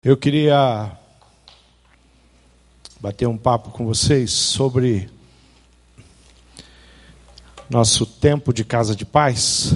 [0.00, 0.96] Eu queria
[3.00, 5.10] bater um papo com vocês sobre
[7.68, 9.74] nosso tempo de casa de paz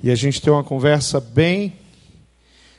[0.00, 1.76] e a gente tem uma conversa bem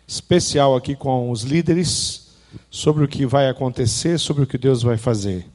[0.08, 2.38] especial aqui com os líderes
[2.72, 5.46] sobre o que vai acontecer, sobre o que Deus vai fazer.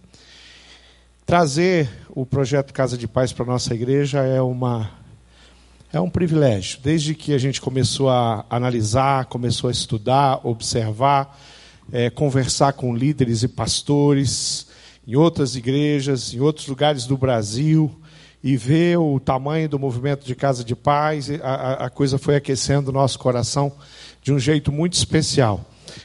[1.24, 4.90] Trazer o projeto Casa de Paz para a nossa igreja é uma
[5.92, 6.78] é um privilégio.
[6.82, 11.38] Desde que a gente começou a analisar, começou a estudar, observar,
[11.92, 14.68] é, conversar com líderes e pastores
[15.06, 17.90] em outras igrejas, em outros lugares do Brasil,
[18.42, 22.90] e ver o tamanho do movimento de Casa de Paz, a, a coisa foi aquecendo
[22.90, 23.72] o nosso coração
[24.22, 25.64] de um jeito muito especial.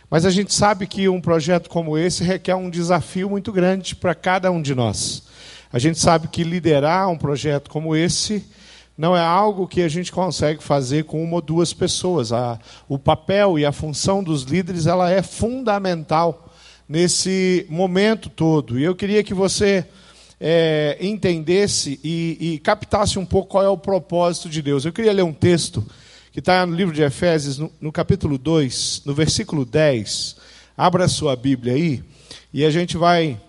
[0.10, 4.16] Mas a gente sabe que um projeto como esse requer um desafio muito grande para
[4.16, 5.24] cada um de nós.
[5.72, 8.44] A gente sabe que liderar um projeto como esse
[8.98, 12.32] não é algo que a gente consegue fazer com uma ou duas pessoas.
[12.32, 16.54] A, o papel e a função dos líderes ela é fundamental
[16.88, 18.80] nesse momento todo.
[18.80, 19.86] E eu queria que você
[20.40, 24.86] é, entendesse e, e, captasse um pouco qual é o propósito de Deus.
[24.86, 25.86] Eu queria ler um texto
[26.32, 30.38] que está no livro de Efésios, no, no capítulo 2, no versículo 10.
[30.78, 32.04] Abra a sua Bíblia aí
[32.54, 33.40] e a gente vai,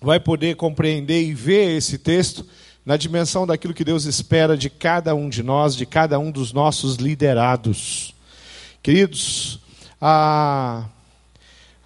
[0.00, 2.46] vai poder compreender e ver esse texto
[2.84, 6.52] na dimensão daquilo que Deus espera de cada um de nós, de cada um dos
[6.52, 8.14] nossos liderados.
[8.82, 9.60] Queridos,
[10.00, 10.84] a,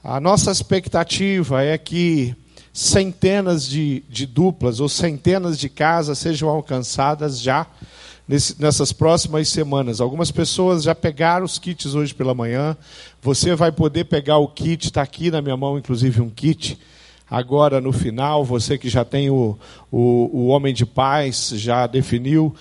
[0.03, 2.35] a nossa expectativa é que
[2.73, 7.67] centenas de, de duplas ou centenas de casas sejam alcançadas já
[8.27, 10.01] nesse, nessas próximas semanas.
[10.01, 12.77] Algumas pessoas já pegaram os kits hoje pela manhã.
[13.23, 16.79] Você vai poder pegar o kit, está aqui na minha mão, inclusive, um kit
[17.31, 19.59] agora no final, você que já tem o,
[19.91, 22.55] o, o Homem de Paz, já definiu,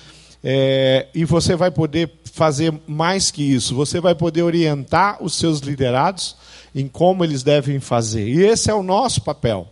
[0.43, 5.59] é, e você vai poder fazer mais que isso, você vai poder orientar os seus
[5.59, 6.35] liderados
[6.75, 8.27] em como eles devem fazer.
[8.27, 9.67] E esse é o nosso papel.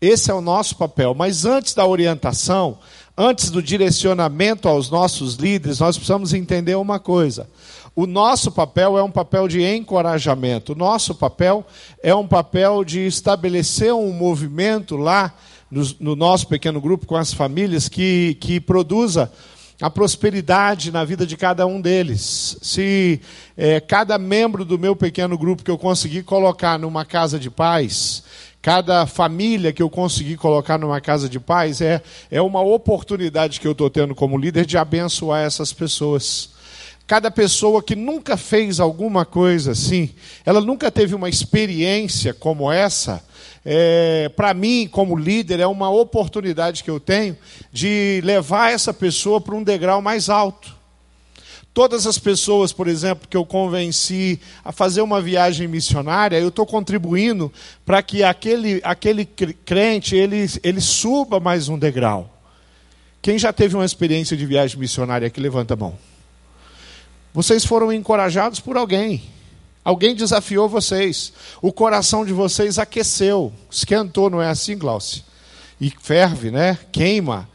[0.00, 1.14] Esse é o nosso papel.
[1.14, 2.78] Mas antes da orientação,
[3.16, 7.48] antes do direcionamento aos nossos líderes, nós precisamos entender uma coisa.
[8.00, 10.72] O nosso papel é um papel de encorajamento.
[10.72, 11.66] O nosso papel
[12.00, 15.34] é um papel de estabelecer um movimento lá
[15.68, 19.32] no, no nosso pequeno grupo com as famílias que, que produza
[19.80, 22.56] a prosperidade na vida de cada um deles.
[22.62, 23.20] Se
[23.56, 28.22] é, cada membro do meu pequeno grupo que eu conseguir colocar numa casa de paz,
[28.62, 33.66] cada família que eu conseguir colocar numa casa de paz, é, é uma oportunidade que
[33.66, 36.56] eu estou tendo como líder de abençoar essas pessoas.
[37.08, 40.10] Cada pessoa que nunca fez alguma coisa assim,
[40.44, 43.24] ela nunca teve uma experiência como essa,
[43.64, 47.34] é, para mim, como líder, é uma oportunidade que eu tenho
[47.72, 50.76] de levar essa pessoa para um degrau mais alto.
[51.72, 56.66] Todas as pessoas, por exemplo, que eu convenci a fazer uma viagem missionária, eu estou
[56.66, 57.50] contribuindo
[57.86, 62.38] para que aquele, aquele crente ele, ele suba mais um degrau.
[63.22, 66.07] Quem já teve uma experiência de viagem missionária aqui, levanta a mão.
[67.38, 69.22] Vocês foram encorajados por alguém.
[69.84, 71.32] Alguém desafiou vocês.
[71.62, 75.22] O coração de vocês aqueceu, esquentou, não é assim, Glaucio?
[75.80, 76.76] E ferve, né?
[76.90, 77.48] Queima.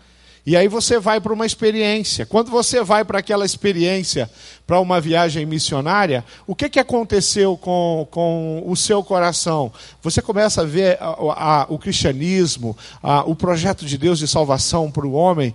[0.45, 2.25] E aí você vai para uma experiência.
[2.25, 4.31] Quando você vai para aquela experiência,
[4.65, 9.69] para uma viagem missionária, o que, que aconteceu com, com o seu coração?
[10.01, 14.89] Você começa a ver a, a, o cristianismo, a, o projeto de Deus de salvação
[14.89, 15.53] para o homem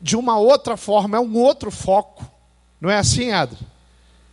[0.00, 2.35] de uma outra forma, é um outro foco.
[2.80, 3.58] Não é assim, Adri?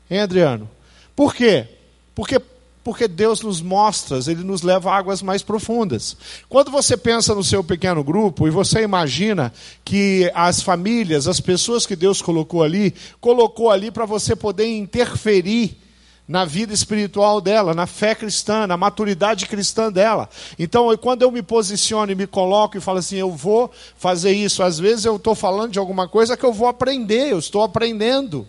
[0.10, 0.70] Hein, Adriano?
[1.16, 1.68] Por quê?
[2.14, 2.40] Porque,
[2.84, 6.18] porque Deus nos mostra, Ele nos leva a águas mais profundas.
[6.50, 11.86] Quando você pensa no seu pequeno grupo e você imagina que as famílias, as pessoas
[11.86, 15.83] que Deus colocou ali, colocou ali para você poder interferir
[16.28, 20.30] na vida espiritual dela, na fé cristã, na maturidade cristã dela.
[20.58, 24.64] Então, quando eu me posiciono e me coloco e falo assim, eu vou fazer isso,
[24.64, 28.48] às vezes eu estou falando de alguma coisa que eu vou aprender, eu estou aprendendo.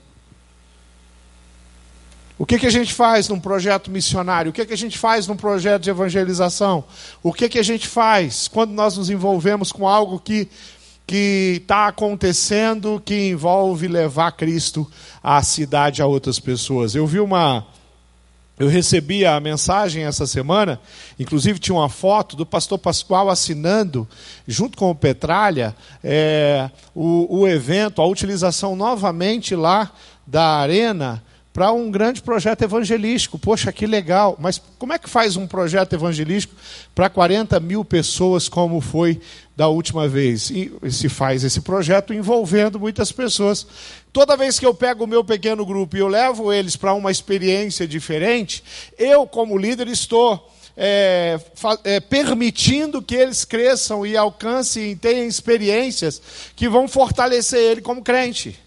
[2.37, 4.51] O que, que a gente faz num projeto missionário?
[4.51, 6.85] O que, que a gente faz num projeto de evangelização?
[7.23, 10.49] O que, que a gente faz quando nós nos envolvemos com algo que
[11.07, 14.91] que está acontecendo que envolve levar Cristo
[15.23, 16.95] à cidade a outras pessoas.
[16.95, 17.67] Eu vi uma.
[18.57, 20.81] Eu recebi a mensagem essa semana,
[21.19, 24.07] inclusive tinha uma foto do pastor Pascoal assinando,
[24.47, 25.75] junto com o Petralha,
[26.05, 29.91] é, o, o evento, a utilização novamente lá
[30.25, 31.21] da arena
[31.55, 33.39] para um grande projeto evangelístico.
[33.39, 34.37] Poxa, que legal.
[34.41, 36.53] Mas como é que faz um projeto evangelístico
[36.93, 39.21] para 40 mil pessoas, como foi
[39.57, 40.51] da última vez?
[40.51, 43.65] E se faz esse projeto envolvendo muitas pessoas.
[44.13, 47.13] Toda vez que eu pego o meu pequeno grupo e eu levo eles para uma
[47.13, 48.63] experiência diferente,
[48.99, 50.51] eu, como líder, estou.
[50.77, 51.39] É,
[51.85, 56.21] é, permitindo que eles cresçam e alcancem e tenham experiências
[56.57, 58.59] que vão fortalecer ele como crente.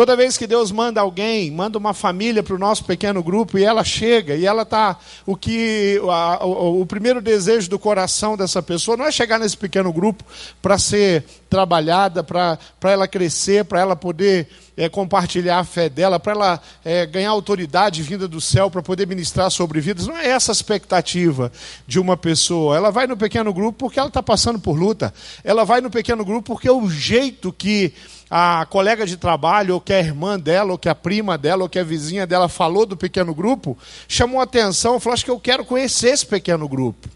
[0.00, 3.64] Toda vez que Deus manda alguém, manda uma família para o nosso pequeno grupo e
[3.64, 4.98] ela chega e ela está.
[5.26, 9.58] O que a, o, o, primeiro desejo do coração dessa pessoa não é chegar nesse
[9.58, 10.24] pequeno grupo
[10.62, 16.32] para ser trabalhada, para ela crescer, para ela poder é, compartilhar a fé dela, para
[16.32, 20.06] ela é, ganhar autoridade vinda do céu, para poder ministrar sobre vidas.
[20.06, 21.52] Não é essa a expectativa
[21.86, 22.74] de uma pessoa.
[22.74, 25.12] Ela vai no pequeno grupo porque ela está passando por luta.
[25.44, 27.92] Ela vai no pequeno grupo porque é o jeito que
[28.30, 31.68] a colega de trabalho, ou que a irmã dela, ou que a prima dela, ou
[31.68, 35.64] que a vizinha dela falou do pequeno grupo, chamou atenção, falou: Acho que eu quero
[35.64, 37.08] conhecer esse pequeno grupo.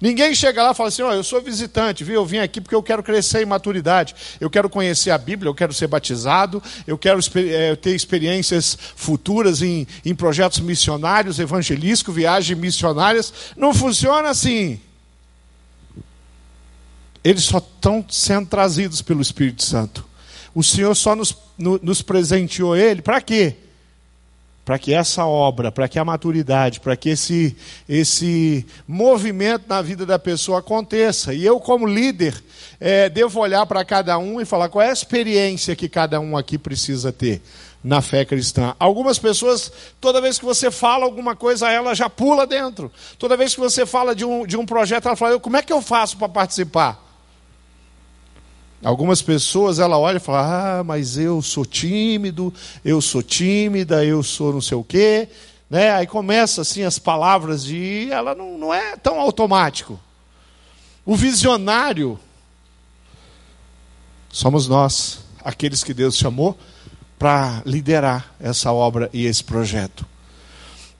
[0.00, 2.16] Ninguém chega lá e fala assim: Ó, oh, eu sou visitante, viu?
[2.16, 4.14] Eu vim aqui porque eu quero crescer em maturidade.
[4.40, 9.62] Eu quero conhecer a Bíblia, eu quero ser batizado, eu quero é, ter experiências futuras
[9.62, 13.32] em, em projetos missionários, evangelísticos, viagens missionárias.
[13.56, 14.80] Não funciona assim.
[17.24, 20.07] Eles só estão sendo trazidos pelo Espírito Santo.
[20.54, 23.54] O Senhor só nos, no, nos presenteou ele para quê?
[24.64, 27.56] Para que essa obra, para que a maturidade, para que esse,
[27.88, 31.32] esse movimento na vida da pessoa aconteça.
[31.32, 32.34] E eu, como líder,
[32.78, 36.36] é, devo olhar para cada um e falar qual é a experiência que cada um
[36.36, 37.40] aqui precisa ter
[37.82, 38.74] na fé cristã.
[38.78, 42.92] Algumas pessoas, toda vez que você fala alguma coisa, ela já pula dentro.
[43.18, 45.72] Toda vez que você fala de um, de um projeto, ela fala: como é que
[45.72, 47.07] eu faço para participar?
[48.82, 52.52] Algumas pessoas ela olha e fala: "Ah, mas eu sou tímido,
[52.84, 55.28] eu sou tímida, eu sou não sei o quê",
[55.68, 55.92] né?
[55.92, 59.98] Aí começa assim as palavras de ela não, não é tão automático.
[61.04, 62.18] O visionário
[64.28, 66.56] somos nós, aqueles que Deus chamou
[67.18, 70.06] para liderar essa obra e esse projeto.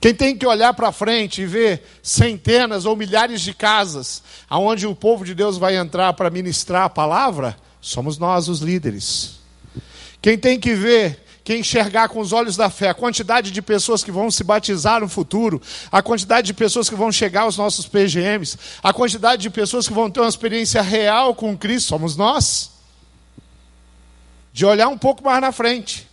[0.01, 4.95] Quem tem que olhar para frente e ver centenas ou milhares de casas aonde o
[4.95, 9.39] povo de Deus vai entrar para ministrar a palavra, Somos nós os líderes.
[10.21, 14.03] Quem tem que ver, quem enxergar com os olhos da fé a quantidade de pessoas
[14.03, 15.61] que vão se batizar no futuro,
[15.91, 19.93] a quantidade de pessoas que vão chegar aos nossos PGMs, a quantidade de pessoas que
[19.93, 22.71] vão ter uma experiência real com Cristo, somos nós.
[24.51, 26.07] De olhar um pouco mais na frente.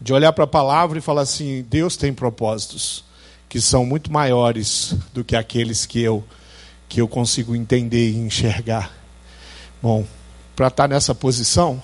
[0.00, 3.04] De olhar para a palavra e falar assim: Deus tem propósitos
[3.48, 6.22] que são muito maiores do que aqueles que eu
[6.88, 8.92] que eu consigo entender e enxergar.
[9.82, 10.06] Bom,
[10.56, 11.80] para estar tá nessa posição,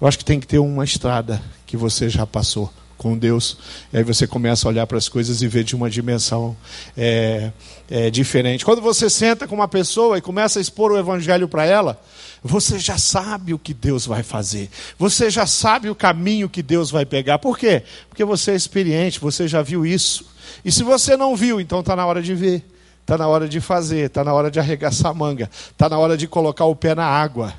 [0.00, 3.56] eu acho que tem que ter uma estrada que você já passou com Deus.
[3.90, 6.54] E aí você começa a olhar para as coisas e ver de uma dimensão
[6.94, 7.50] é,
[7.88, 8.62] é, diferente.
[8.62, 11.98] Quando você senta com uma pessoa e começa a expor o evangelho para ela,
[12.42, 14.68] você já sabe o que Deus vai fazer.
[14.98, 17.38] Você já sabe o caminho que Deus vai pegar.
[17.38, 17.82] Por quê?
[18.08, 20.26] Porque você é experiente, você já viu isso.
[20.62, 22.62] E se você não viu, então está na hora de ver.
[23.00, 26.16] Está na hora de fazer, está na hora de arregaçar a manga, está na hora
[26.16, 27.52] de colocar o pé na água.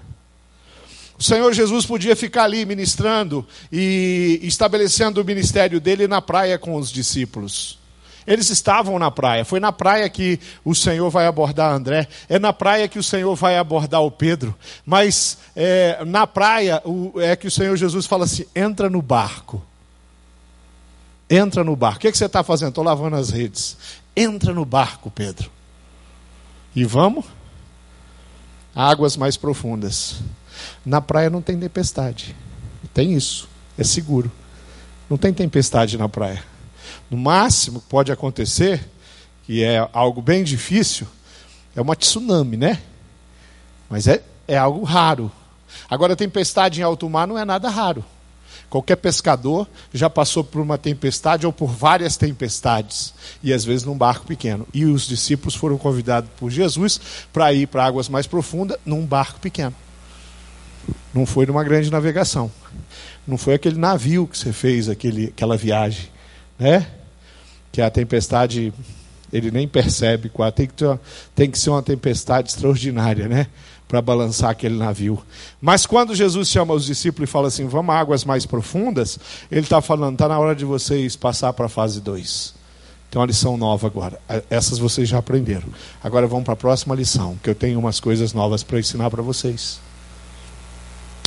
[1.22, 6.76] O Senhor Jesus podia ficar ali ministrando e estabelecendo o ministério dele na praia com
[6.76, 7.78] os discípulos.
[8.26, 9.44] Eles estavam na praia.
[9.46, 12.08] Foi na praia que o Senhor vai abordar André.
[12.30, 14.56] É na praia que o Senhor vai abordar o Pedro.
[14.86, 19.62] Mas é, na praia o, é que o Senhor Jesus fala assim: entra no barco.
[21.30, 21.98] Entra no barco.
[21.98, 22.70] O que, é que você está fazendo?
[22.70, 23.78] Estou lavando as redes.
[24.16, 25.50] Entra no barco, Pedro.
[26.76, 27.26] E vamos
[28.76, 30.22] águas mais profundas.
[30.86, 32.36] Na praia não tem tempestade.
[32.94, 33.48] Tem isso.
[33.78, 34.32] É seguro.
[35.10, 36.44] Não tem tempestade na praia.
[37.10, 38.90] No máximo pode acontecer,
[39.44, 41.08] que é algo bem difícil,
[41.76, 42.82] é uma tsunami, né?
[43.90, 45.32] Mas é, é algo raro.
[45.90, 48.04] Agora, tempestade em alto mar não é nada raro.
[48.72, 53.14] Qualquer pescador já passou por uma tempestade ou por várias tempestades,
[53.44, 54.66] e às vezes num barco pequeno.
[54.74, 56.98] E os discípulos foram convidados por Jesus
[57.34, 59.76] para ir para águas mais profundas num barco pequeno.
[61.14, 62.50] Não foi numa grande navegação.
[63.28, 66.08] Não foi aquele navio que você fez aquele, aquela viagem,
[66.58, 66.88] né?
[67.74, 68.74] Que a tempestade
[69.34, 70.32] ele nem percebe
[71.36, 73.48] tem que ser uma tempestade extraordinária, né?
[73.92, 75.22] Para balançar aquele navio.
[75.60, 79.20] Mas quando Jesus chama os discípulos e fala assim: vamos a águas mais profundas,
[79.52, 82.54] ele está falando: está na hora de vocês passar para a fase 2.
[83.12, 84.18] Tem uma lição nova agora.
[84.50, 85.68] Essas vocês já aprenderam.
[86.02, 89.22] Agora vamos para a próxima lição, que eu tenho umas coisas novas para ensinar para
[89.22, 89.82] vocês.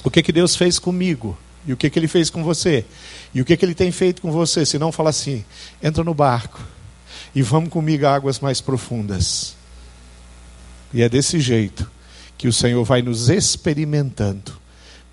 [0.02, 2.86] o que, que Deus fez comigo e o que, que Ele fez com você
[3.34, 4.64] e o que, que Ele tem feito com você.
[4.64, 5.44] Se não, fala assim:
[5.82, 6.62] entra no barco
[7.34, 9.54] e vamos comigo a águas mais profundas.
[10.94, 11.92] E é desse jeito
[12.36, 14.64] que o Senhor vai nos experimentando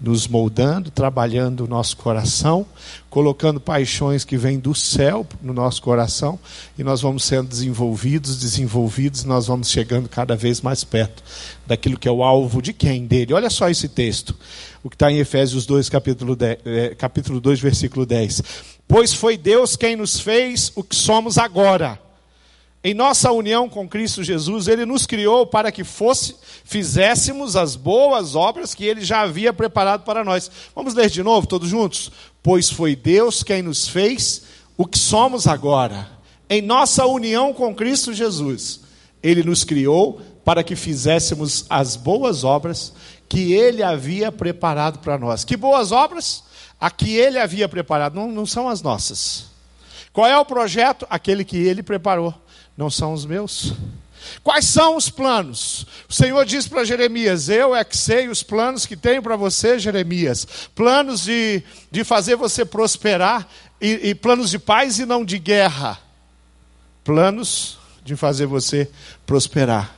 [0.02, 2.66] nos moldando, trabalhando o nosso coração,
[3.08, 6.40] colocando paixões que vêm do céu no nosso coração,
[6.78, 11.24] e nós vamos sendo desenvolvidos, desenvolvidos, nós vamos chegando cada vez mais perto
[11.68, 13.06] daquilo que é o alvo de quem?
[13.06, 13.34] Dele.
[13.34, 14.36] Olha só esse texto,
[14.84, 18.42] o que está em Efésios 2, capítulo, 10, é, capítulo 2, versículo 10.
[18.88, 22.00] Pois foi Deus quem nos fez o que somos agora
[22.84, 28.34] em nossa união com Cristo Jesus, Ele nos criou para que fosse, fizéssemos as boas
[28.34, 30.50] obras que Ele já havia preparado para nós.
[30.76, 32.12] Vamos ler de novo, todos juntos?
[32.42, 34.44] Pois foi Deus quem nos fez
[34.76, 36.10] o que somos agora.
[36.50, 38.80] Em nossa união com Cristo Jesus,
[39.22, 42.94] Ele nos criou para que fizéssemos as boas obras
[43.30, 45.46] que Ele havia preparado para nós.
[45.46, 46.44] Que boas obras?
[46.80, 49.46] A que Ele havia preparado, não, não são as nossas.
[50.12, 51.06] Qual é o projeto?
[51.12, 52.34] Aquele que Ele preparou
[52.82, 53.74] não são os meus.
[54.42, 55.86] Quais são os planos?
[56.10, 59.78] O Senhor diz para Jeremias: Eu é que sei os planos que tenho para você,
[59.78, 60.48] Jeremias.
[60.74, 61.62] Planos de,
[61.92, 63.48] de fazer você prosperar,
[63.80, 66.00] e, e planos de paz e não de guerra.
[67.04, 68.90] Planos de fazer você
[69.28, 69.96] prosperar.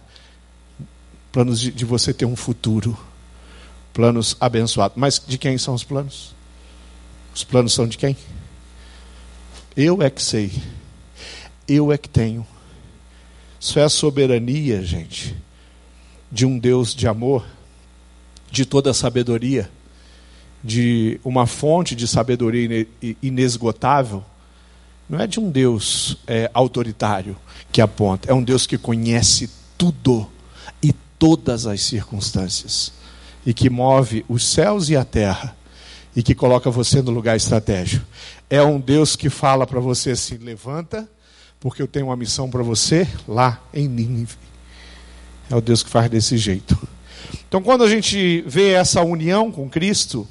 [1.31, 2.97] Planos de, de você ter um futuro.
[3.93, 4.97] Planos abençoados.
[4.97, 6.35] Mas de quem são os planos?
[7.33, 8.17] Os planos são de quem?
[9.75, 10.51] Eu é que sei.
[11.65, 12.45] Eu é que tenho
[13.63, 15.33] isso é a soberania, gente,
[16.29, 17.45] de um Deus de amor,
[18.51, 19.71] de toda sabedoria,
[20.61, 22.85] de uma fonte de sabedoria
[23.21, 24.21] inesgotável.
[25.07, 27.37] Não é de um Deus é, autoritário
[27.71, 30.29] que aponta, é um Deus que conhece tudo
[30.81, 32.91] e todas as circunstâncias,
[33.45, 35.55] e que move os céus e a terra,
[36.13, 38.05] e que coloca você no lugar estratégico.
[38.49, 41.07] É um Deus que fala para você assim: levanta
[41.63, 44.35] porque eu tenho uma missão para você lá em Nínive.
[45.49, 46.77] É o Deus que faz desse jeito.
[47.47, 50.27] Então, quando a gente vê essa união com Cristo,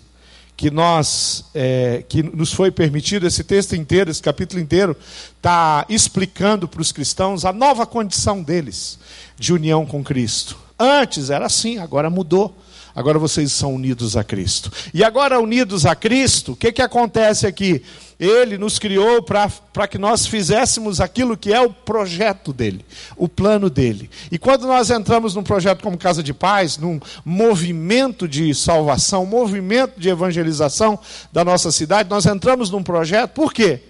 [0.54, 4.94] que nós, é, que nos foi permitido, esse texto inteiro, esse capítulo inteiro,
[5.34, 8.98] está explicando para os cristãos a nova condição deles
[9.38, 10.58] de união com Cristo.
[10.78, 12.54] Antes era assim, agora mudou.
[12.94, 14.70] Agora vocês são unidos a Cristo.
[14.92, 17.82] E agora, unidos a Cristo, o que, que acontece aqui?
[18.24, 22.84] Ele nos criou para que nós fizéssemos aquilo que é o projeto dele,
[23.16, 24.08] o plano dele.
[24.30, 29.98] E quando nós entramos num projeto como Casa de Paz, num movimento de salvação, movimento
[29.98, 30.96] de evangelização
[31.32, 33.80] da nossa cidade, nós entramos num projeto, por quê?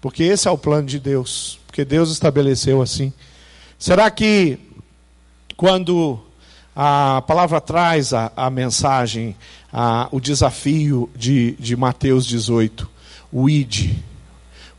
[0.00, 3.12] Porque esse é o plano de Deus, porque Deus estabeleceu assim.
[3.78, 4.58] Será que
[5.56, 6.18] quando
[6.74, 9.36] a palavra traz a, a mensagem,
[9.72, 12.97] a, o desafio de, de Mateus 18,
[13.32, 13.96] o ID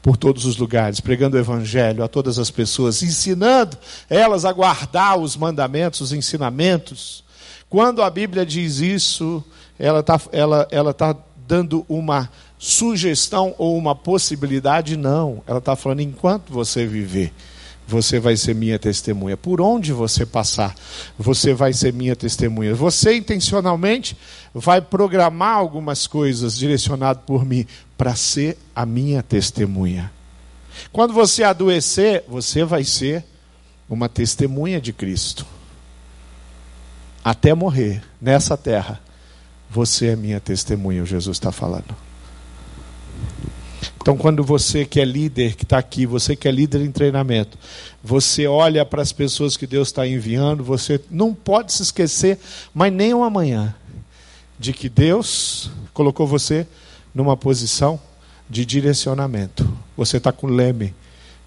[0.01, 3.77] por todos os lugares, pregando o evangelho a todas as pessoas, ensinando
[4.09, 7.23] elas a guardar os mandamentos, os ensinamentos.
[7.69, 9.43] Quando a Bíblia diz isso,
[9.77, 11.15] ela está ela, ela tá
[11.47, 14.95] dando uma sugestão ou uma possibilidade?
[14.95, 15.43] Não.
[15.45, 17.33] Ela está falando enquanto você viver
[17.89, 19.35] você vai ser minha testemunha.
[19.35, 20.75] Por onde você passar,
[21.17, 22.75] você vai ser minha testemunha.
[22.75, 24.15] Você intencionalmente
[24.53, 27.65] vai programar algumas coisas direcionado por mim
[27.99, 30.09] para ser a minha testemunha.
[30.89, 33.25] Quando você adoecer, você vai ser
[33.89, 35.45] uma testemunha de Cristo.
[37.21, 39.01] Até morrer nessa terra,
[39.69, 41.93] você é minha testemunha, Jesus está falando.
[44.01, 47.57] Então, quando você que é líder, que está aqui, você que é líder em treinamento,
[48.01, 52.39] você olha para as pessoas que Deus está enviando, você não pode se esquecer,
[52.73, 53.75] mas nem um amanhã,
[54.57, 56.65] de que Deus colocou você
[57.19, 57.99] numa posição
[58.49, 59.69] de direcionamento.
[59.97, 60.95] Você está com o leme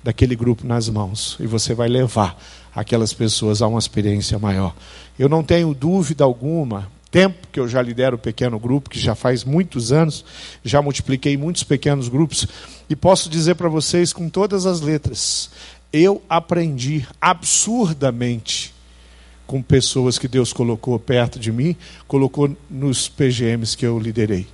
[0.04, 2.36] daquele grupo nas mãos e você vai levar
[2.74, 4.74] aquelas pessoas a uma experiência maior.
[5.18, 9.14] Eu não tenho dúvida alguma tempo que eu já lidero o pequeno grupo, que já
[9.14, 10.26] faz muitos anos,
[10.62, 12.46] já multipliquei muitos pequenos grupos,
[12.88, 15.50] e posso dizer para vocês com todas as letras:
[15.90, 18.74] eu aprendi absurdamente
[19.46, 21.74] com pessoas que Deus colocou perto de mim,
[22.06, 24.46] colocou nos PGMs que eu liderei.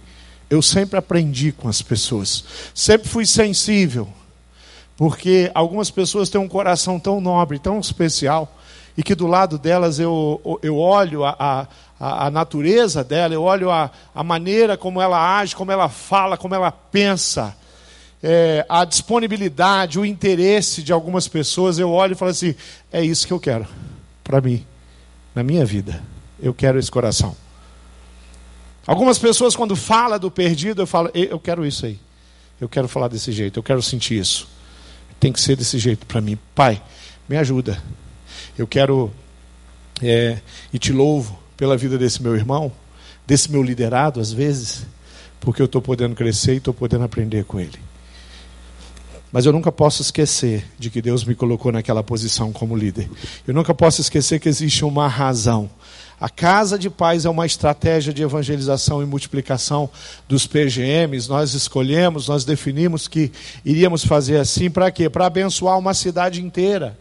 [0.50, 4.08] Eu sempre aprendi com as pessoas, sempre fui sensível,
[4.96, 8.56] porque algumas pessoas têm um coração tão nobre, tão especial,
[8.96, 11.68] e que do lado delas eu, eu olho a,
[12.00, 16.36] a, a natureza dela, eu olho a, a maneira como ela age, como ela fala,
[16.36, 17.54] como ela pensa,
[18.22, 22.54] é, a disponibilidade, o interesse de algumas pessoas, eu olho e falo assim:
[22.92, 23.66] é isso que eu quero
[24.24, 24.64] para mim,
[25.34, 26.02] na minha vida.
[26.40, 27.34] Eu quero esse coração.
[28.88, 31.98] Algumas pessoas, quando falam do perdido, eu falo, eu quero isso aí.
[32.58, 34.48] Eu quero falar desse jeito, eu quero sentir isso.
[35.20, 36.38] Tem que ser desse jeito para mim.
[36.54, 36.80] Pai,
[37.28, 37.82] me ajuda.
[38.56, 39.12] Eu quero
[40.02, 40.38] é,
[40.72, 42.72] e te louvo pela vida desse meu irmão,
[43.26, 44.86] desse meu liderado, às vezes,
[45.38, 47.78] porque eu estou podendo crescer e estou podendo aprender com ele.
[49.30, 53.10] Mas eu nunca posso esquecer de que Deus me colocou naquela posição como líder.
[53.46, 55.68] Eu nunca posso esquecer que existe uma razão.
[56.20, 59.88] A casa de paz é uma estratégia de evangelização e multiplicação
[60.26, 61.28] dos PGMs.
[61.28, 63.30] Nós escolhemos, nós definimos que
[63.64, 65.08] iríamos fazer assim para quê?
[65.08, 66.96] Para abençoar uma cidade inteira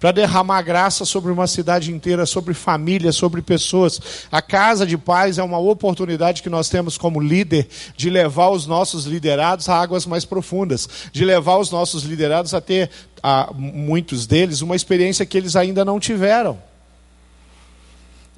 [0.00, 4.00] para derramar graça sobre uma cidade inteira, sobre famílias, sobre pessoas.
[4.32, 8.66] A casa de paz é uma oportunidade que nós temos como líder de levar os
[8.66, 12.90] nossos liderados a águas mais profundas, de levar os nossos liderados a ter,
[13.22, 16.69] a, muitos deles, uma experiência que eles ainda não tiveram.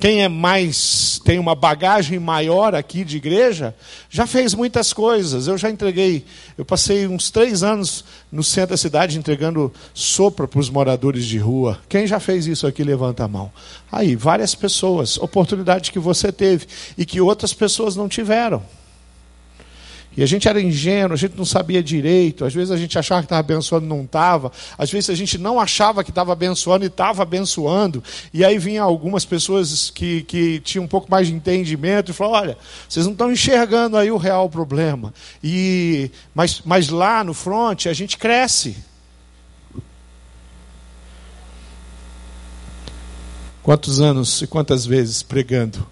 [0.02, 3.72] Quem é mais, tem uma bagagem maior aqui de igreja,
[4.10, 5.46] já fez muitas coisas.
[5.46, 6.24] Eu já entreguei,
[6.58, 11.38] eu passei uns três anos no centro da cidade entregando sopa para os moradores de
[11.38, 11.78] rua.
[11.88, 13.52] Quem já fez isso aqui, levanta a mão.
[13.92, 16.66] Aí, várias pessoas, oportunidade que você teve
[16.98, 18.60] e que outras pessoas não tiveram.
[20.16, 23.22] E a gente era ingênuo, a gente não sabia direito, às vezes a gente achava
[23.22, 26.84] que estava abençoando e não estava, às vezes a gente não achava que estava abençoando
[26.84, 31.34] e estava abençoando, e aí vinha algumas pessoas que, que tinham um pouco mais de
[31.34, 35.14] entendimento e falaram, olha, vocês não estão enxergando aí o real problema.
[35.42, 38.76] E, mas, mas lá no front a gente cresce.
[43.62, 45.86] Quantos anos e quantas vezes pregando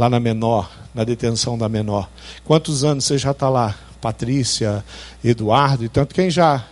[0.00, 2.08] lá na menor, na detenção da menor.
[2.42, 3.76] Quantos anos você já está lá?
[4.00, 4.82] Patrícia,
[5.22, 6.14] Eduardo e tanto.
[6.14, 6.64] Quem já,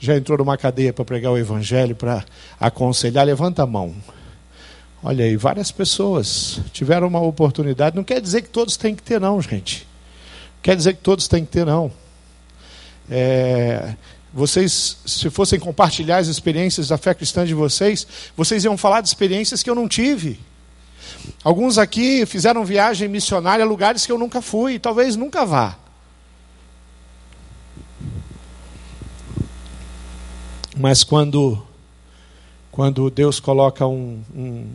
[0.00, 2.24] já entrou numa cadeia para pregar o evangelho, para
[2.58, 3.26] aconselhar?
[3.26, 3.94] Levanta a mão.
[5.02, 7.96] Olha aí, várias pessoas tiveram uma oportunidade.
[7.96, 9.86] Não quer dizer que todos têm que ter, não, gente.
[10.62, 11.92] Quer dizer que todos têm que ter, não.
[13.10, 13.94] É,
[14.32, 19.08] vocês, se fossem compartilhar as experiências da fé cristã de vocês, vocês iam falar de
[19.08, 20.40] experiências que eu não tive.
[21.42, 25.76] Alguns aqui fizeram viagem missionária a lugares que eu nunca fui, talvez nunca vá.
[30.76, 31.62] Mas quando,
[32.72, 34.72] quando Deus coloca um, um,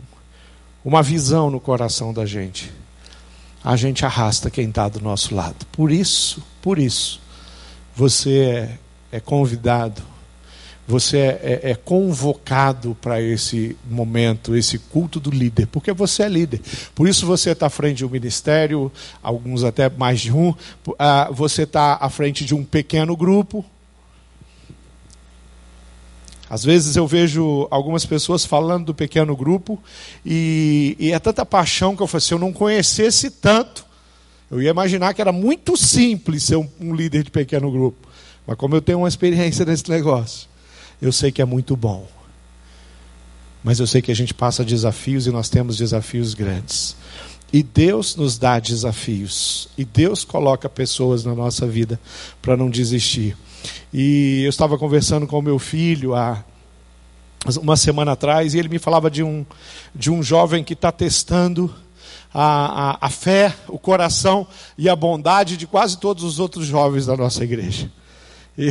[0.84, 2.72] uma visão no coração da gente,
[3.62, 5.66] a gente arrasta quem está do nosso lado.
[5.72, 7.20] Por isso, por isso,
[7.94, 8.78] você
[9.12, 10.09] é, é convidado
[10.90, 16.28] você é, é, é convocado para esse momento, esse culto do líder, porque você é
[16.28, 16.60] líder.
[16.94, 18.90] Por isso você está à frente de um ministério,
[19.22, 20.52] alguns até mais de um,
[20.98, 23.64] ah, você está à frente de um pequeno grupo.
[26.48, 29.80] Às vezes eu vejo algumas pessoas falando do pequeno grupo
[30.26, 33.86] e, e é tanta paixão que eu falo, se eu não conhecesse tanto,
[34.50, 38.08] eu ia imaginar que era muito simples ser um, um líder de pequeno grupo.
[38.44, 40.49] Mas como eu tenho uma experiência nesse negócio,
[41.00, 42.06] eu sei que é muito bom.
[43.62, 46.96] Mas eu sei que a gente passa desafios e nós temos desafios grandes.
[47.52, 49.68] E Deus nos dá desafios.
[49.76, 52.00] E Deus coloca pessoas na nossa vida
[52.40, 53.36] para não desistir.
[53.92, 56.44] E eu estava conversando com o meu filho há
[57.60, 59.44] uma semana atrás e ele me falava de um,
[59.94, 61.74] de um jovem que está testando
[62.32, 64.46] a, a, a fé, o coração
[64.78, 67.90] e a bondade de quase todos os outros jovens da nossa igreja.
[68.56, 68.70] E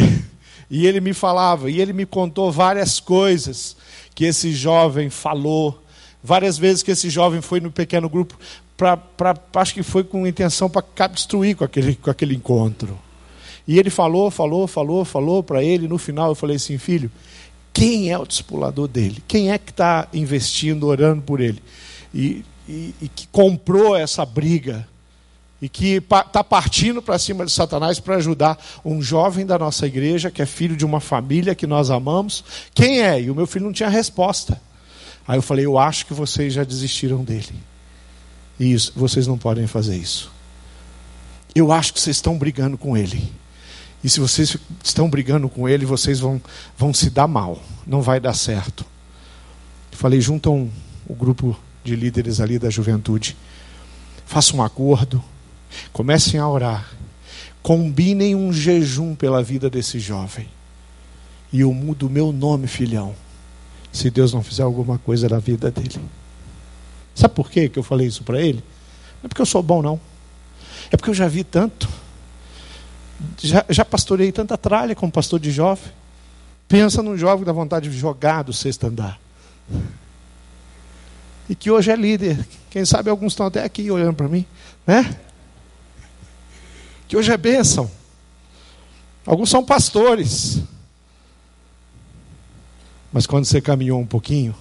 [0.70, 3.76] e ele me falava, e ele me contou várias coisas
[4.14, 5.82] que esse jovem falou,
[6.24, 8.38] várias vezes que esse jovem foi no pequeno grupo,
[8.78, 12.98] pra, pra, acho que foi com intenção para destruir com aquele, com aquele encontro.
[13.68, 17.12] E ele falou, falou, falou, falou para ele, no final eu falei assim, filho,
[17.74, 19.24] quem é o discipulador dele?
[19.28, 21.62] Quem é que está investindo, orando por ele?
[22.14, 24.88] E, e, e que comprou essa briga
[25.62, 30.32] e que está partindo para cima de Satanás para ajudar um jovem da nossa igreja,
[30.32, 32.44] que é filho de uma família que nós amamos.
[32.74, 33.22] Quem é?
[33.22, 34.60] E o meu filho não tinha resposta.
[35.28, 37.54] Aí eu falei: Eu acho que vocês já desistiram dele.
[38.60, 40.32] E isso, vocês não podem fazer isso.
[41.54, 43.32] Eu acho que vocês estão brigando com ele.
[44.02, 46.42] E se vocês estão brigando com ele, vocês vão,
[46.78, 47.62] vão se dar mal.
[47.86, 48.86] Não vai dar certo.
[49.92, 50.70] Falei: juntam
[51.06, 53.36] o grupo de líderes ali da juventude.
[54.26, 55.22] Faça um acordo
[55.92, 56.90] Comecem a orar.
[57.62, 60.48] Combinem um jejum pela vida desse jovem.
[61.52, 63.16] E eu mudo o meu nome, filhão,
[63.92, 66.00] se Deus não fizer alguma coisa na vida dele.
[67.16, 68.64] Sabe por quê que eu falei isso para ele?
[69.22, 70.00] Não é porque eu sou bom, não.
[70.92, 71.90] É porque eu já vi tanto.
[73.42, 75.92] Já, já pastorei tanta tralha como pastor de jovem.
[76.68, 79.20] Pensa num jovem dá vontade de jogar do sexto andar.
[81.50, 82.48] E que hoje é líder.
[82.70, 84.46] Quem sabe alguns estão até aqui olhando para mim,
[84.86, 85.18] né?
[87.10, 87.90] Que hoje é bênção.
[89.26, 90.60] Alguns são pastores.
[93.12, 94.56] Mas quando você caminhou um pouquinho,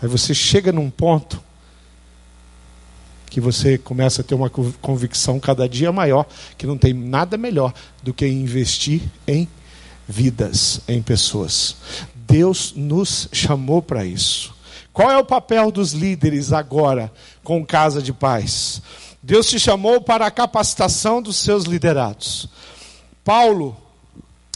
[0.00, 1.40] aí você chega num ponto
[3.26, 7.74] que você começa a ter uma convicção cada dia maior que não tem nada melhor
[8.02, 9.46] do que investir em
[10.08, 11.76] vidas, em pessoas.
[12.14, 14.54] Deus nos chamou para isso.
[14.94, 17.12] Qual é o papel dos líderes agora
[17.44, 18.80] com Casa de Paz?
[19.22, 22.48] Deus te chamou para a capacitação dos seus liderados.
[23.22, 23.76] Paulo,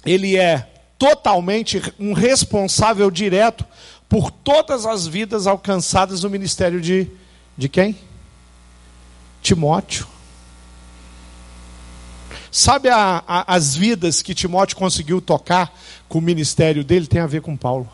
[0.07, 3.65] ele é totalmente um responsável direto
[4.09, 7.09] por todas as vidas alcançadas no ministério de,
[7.57, 7.97] de quem?
[9.43, 10.07] Timóteo.
[12.51, 15.77] Sabe a, a, as vidas que Timóteo conseguiu tocar
[16.09, 17.07] com o ministério dele?
[17.07, 17.89] Tem a ver com Paulo.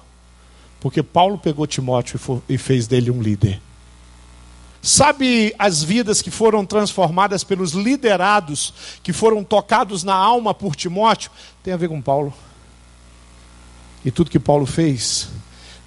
[0.79, 3.61] Porque Paulo pegou Timóteo e, for, e fez dele um líder.
[4.83, 11.31] Sabe as vidas que foram transformadas pelos liderados, que foram tocados na alma por Timóteo?
[11.63, 12.33] Tem a ver com Paulo.
[14.05, 15.29] E tudo que Paulo fez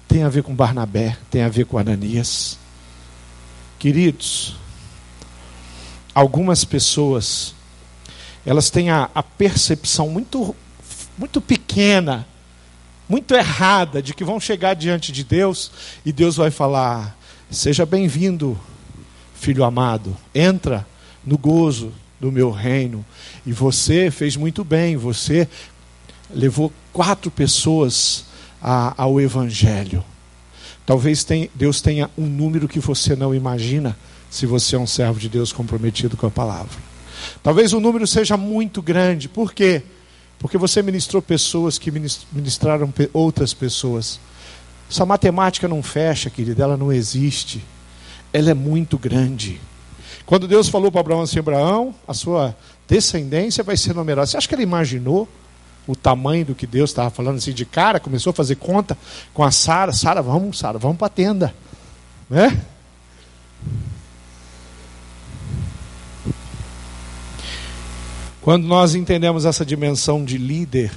[0.06, 2.56] tem a ver com Barnabé, tem a ver com Ananias.
[3.80, 4.54] Queridos,
[6.14, 7.52] algumas pessoas
[8.46, 10.54] elas têm a, a, percepção muito,
[11.18, 12.26] muito pequena,
[13.08, 15.72] muito errada de que vão chegar diante de Deus
[16.04, 17.16] e Deus vai falar:
[17.50, 18.58] seja bem-vindo,
[19.44, 20.86] filho amado, entra
[21.22, 23.04] no gozo do meu reino.
[23.44, 25.46] E você fez muito bem, você
[26.30, 28.24] levou quatro pessoas
[28.62, 30.02] a, ao Evangelho.
[30.86, 33.94] Talvez Deus tenha um número que você não imagina
[34.30, 36.78] se você é um servo de Deus comprometido com a palavra.
[37.42, 39.28] Talvez o número seja muito grande.
[39.28, 39.82] Por quê?
[40.38, 44.18] Porque você ministrou pessoas que ministraram outras pessoas.
[44.90, 47.62] Essa matemática não fecha, querida, ela não existe.
[48.34, 49.60] Ela é muito grande.
[50.26, 52.56] Quando Deus falou para Abraão assim: Abraão, a sua
[52.88, 54.32] descendência vai ser numerosa.
[54.32, 55.28] Você acha que ele imaginou
[55.86, 58.00] o tamanho do que Deus estava falando assim de cara?
[58.00, 58.98] Começou a fazer conta
[59.32, 61.54] com a Sara: Sara, vamos, Sara, vamos para a tenda.
[62.28, 62.60] Né?
[68.42, 70.90] Quando nós entendemos essa dimensão de líder,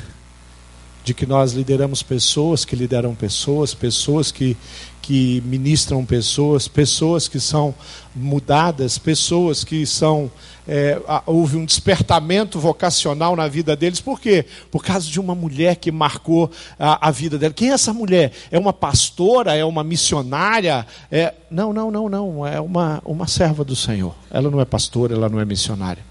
[1.07, 4.57] de que nós lideramos pessoas que lideram pessoas, pessoas que,
[5.01, 7.73] que ministram pessoas, pessoas que são
[8.13, 10.29] mudadas, pessoas que são.
[10.67, 14.43] É, houve um despertamento vocacional na vida deles, por quê?
[14.69, 17.53] Por causa de uma mulher que marcou a, a vida dela.
[17.53, 18.33] Quem é essa mulher?
[18.51, 19.55] É uma pastora?
[19.55, 20.85] É uma missionária?
[21.09, 21.33] É...
[21.49, 22.45] Não, não, não, não.
[22.45, 24.13] É uma, uma serva do Senhor.
[24.29, 26.03] Ela não é pastora, ela não é missionária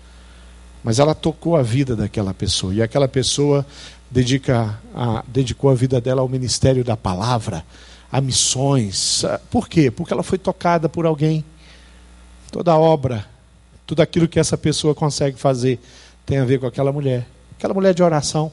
[0.86, 2.72] mas ela tocou a vida daquela pessoa.
[2.72, 3.66] E aquela pessoa
[4.10, 7.64] dedica a, dedicou a vida dela ao ministério da palavra,
[8.10, 9.24] a missões.
[9.50, 9.90] Por quê?
[9.90, 11.44] Porque ela foi tocada por alguém.
[12.50, 13.26] Toda obra,
[13.86, 15.80] tudo aquilo que essa pessoa consegue fazer
[16.24, 17.26] tem a ver com aquela mulher.
[17.56, 18.52] Aquela mulher de oração.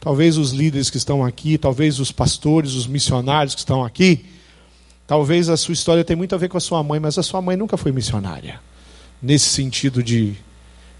[0.00, 4.26] Talvez os líderes que estão aqui, talvez os pastores, os missionários que estão aqui,
[5.06, 7.42] talvez a sua história tenha muito a ver com a sua mãe, mas a sua
[7.42, 8.60] mãe nunca foi missionária.
[9.20, 10.36] Nesse sentido de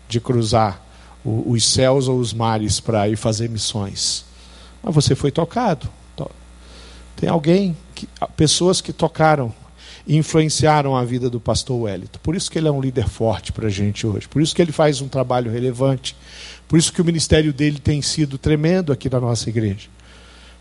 [0.08, 0.80] de cruzar
[1.26, 4.24] os céus ou os mares para ir fazer missões.
[4.82, 5.88] Mas você foi tocado.
[7.16, 9.52] Tem alguém, que, pessoas que tocaram
[10.06, 12.18] e influenciaram a vida do pastor Wellington.
[12.22, 14.28] Por isso que ele é um líder forte para a gente hoje.
[14.28, 16.14] Por isso que ele faz um trabalho relevante.
[16.68, 19.88] Por isso que o ministério dele tem sido tremendo aqui na nossa igreja.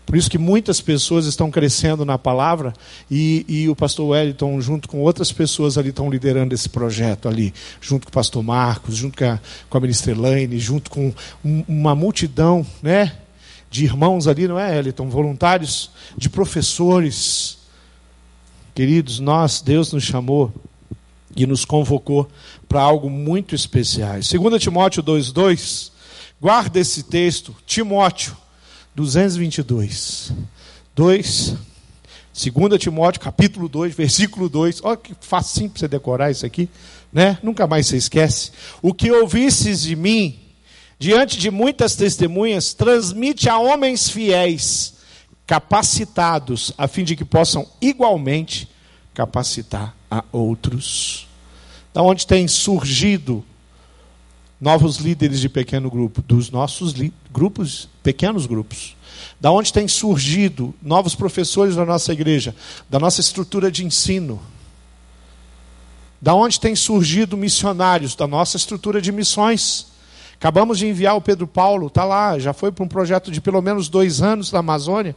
[0.06, 2.72] Por isso que muitas pessoas estão crescendo na palavra
[3.10, 7.52] e, e, o pastor Wellington, junto com outras pessoas ali, estão liderando esse projeto ali,
[7.80, 11.12] junto com o pastor Marcos, junto com a, com a ministra Elaine, junto com
[11.44, 13.16] um, uma multidão né,
[13.68, 15.08] de irmãos ali, não é, Wellington?
[15.08, 17.58] Voluntários, de professores.
[18.76, 20.52] Queridos, nós, Deus nos chamou
[21.34, 22.28] e nos convocou
[22.68, 24.12] para algo muito especial.
[24.20, 25.90] 2 Timóteo 2,2,
[26.40, 28.36] guarda esse texto, Timóteo
[28.96, 30.32] 222.
[30.94, 31.54] 2,
[32.32, 34.80] 2 Timóteo, capítulo 2, versículo 2.
[34.82, 36.66] Olha que facinho para você decorar isso aqui,
[37.12, 37.38] né?
[37.42, 38.52] Nunca mais você esquece.
[38.80, 40.38] O que ouvistes de mim,
[40.98, 44.94] diante de muitas testemunhas, transmite a homens fiéis,
[45.46, 48.66] capacitados, a fim de que possam igualmente
[49.12, 51.28] capacitar a outros.
[51.92, 53.44] Da onde tem surgido
[54.60, 56.94] novos líderes de pequeno grupo, dos nossos
[57.30, 58.96] grupos, pequenos grupos.
[59.40, 62.54] Da onde tem surgido novos professores da nossa igreja,
[62.88, 64.40] da nossa estrutura de ensino.
[66.20, 69.88] Da onde tem surgido missionários da nossa estrutura de missões.
[70.38, 73.60] Acabamos de enviar o Pedro Paulo, está lá, já foi para um projeto de pelo
[73.60, 75.14] menos dois anos na Amazônia.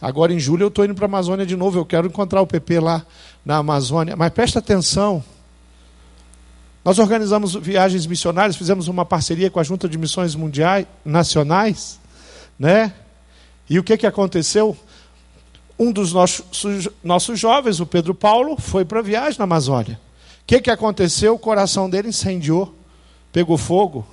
[0.00, 2.46] Agora em julho eu estou indo para a Amazônia de novo, eu quero encontrar o
[2.46, 3.04] PP lá
[3.44, 4.16] na Amazônia.
[4.16, 5.22] Mas presta atenção,
[6.90, 12.00] Nós organizamos viagens missionárias, fizemos uma parceria com a Junta de Missões Mundiais Nacionais,
[12.58, 12.92] né?
[13.68, 14.76] E o que, que aconteceu?
[15.78, 20.00] Um dos nossos, nossos jovens, o Pedro Paulo, foi para a viagem na Amazônia.
[20.42, 21.34] O que, que aconteceu?
[21.34, 22.74] O coração dele incendiou,
[23.32, 24.00] pegou fogo.
[24.00, 24.04] O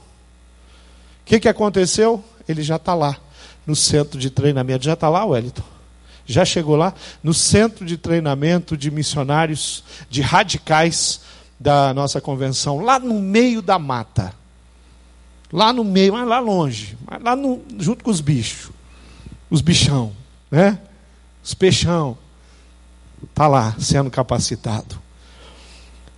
[1.25, 2.23] que, que aconteceu?
[2.47, 3.17] Ele já está lá,
[3.65, 4.85] no centro de treinamento.
[4.85, 5.63] Já está lá, Wellington?
[6.27, 6.93] Já chegou lá?
[7.23, 11.21] No centro de treinamento de missionários, de radicais
[11.59, 14.33] da nossa convenção, lá no meio da mata.
[15.51, 18.69] Lá no meio, mas lá longe, mas lá no, junto com os bichos,
[19.49, 20.11] os bichão,
[20.51, 20.77] né?
[21.43, 22.17] Os peixão.
[23.23, 24.99] Está lá, sendo capacitado.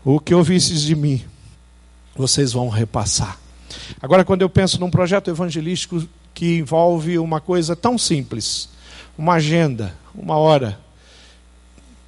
[0.03, 1.23] O que ouvistes de mim,
[2.15, 3.37] vocês vão repassar.
[4.01, 8.69] Agora, quando eu penso num projeto evangelístico que envolve uma coisa tão simples,
[9.17, 10.79] uma agenda, uma hora,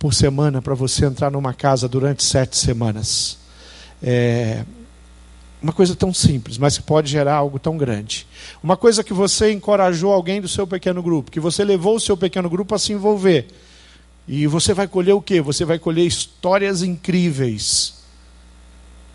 [0.01, 3.37] por semana para você entrar numa casa durante sete semanas.
[4.01, 4.65] É
[5.61, 8.25] uma coisa tão simples, mas que pode gerar algo tão grande.
[8.63, 12.17] Uma coisa que você encorajou alguém do seu pequeno grupo, que você levou o seu
[12.17, 13.45] pequeno grupo a se envolver.
[14.27, 15.39] E você vai colher o quê?
[15.39, 18.01] Você vai colher histórias incríveis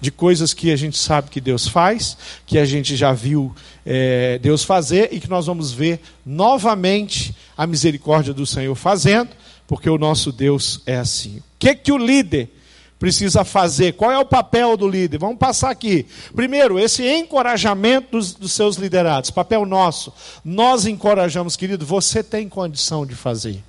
[0.01, 3.53] de coisas que a gente sabe que Deus faz, que a gente já viu
[3.85, 9.31] é, Deus fazer e que nós vamos ver novamente a misericórdia do Senhor fazendo
[9.67, 11.39] porque o nosso Deus é assim.
[11.39, 12.51] O que, que o líder
[12.99, 13.93] precisa fazer?
[13.95, 15.19] Qual é o papel do líder?
[15.19, 16.07] Vamos passar aqui.
[16.35, 20.13] Primeiro, esse encorajamento dos, dos seus liderados, papel nosso.
[20.45, 23.63] Nós encorajamos, querido, você tem condição de fazer.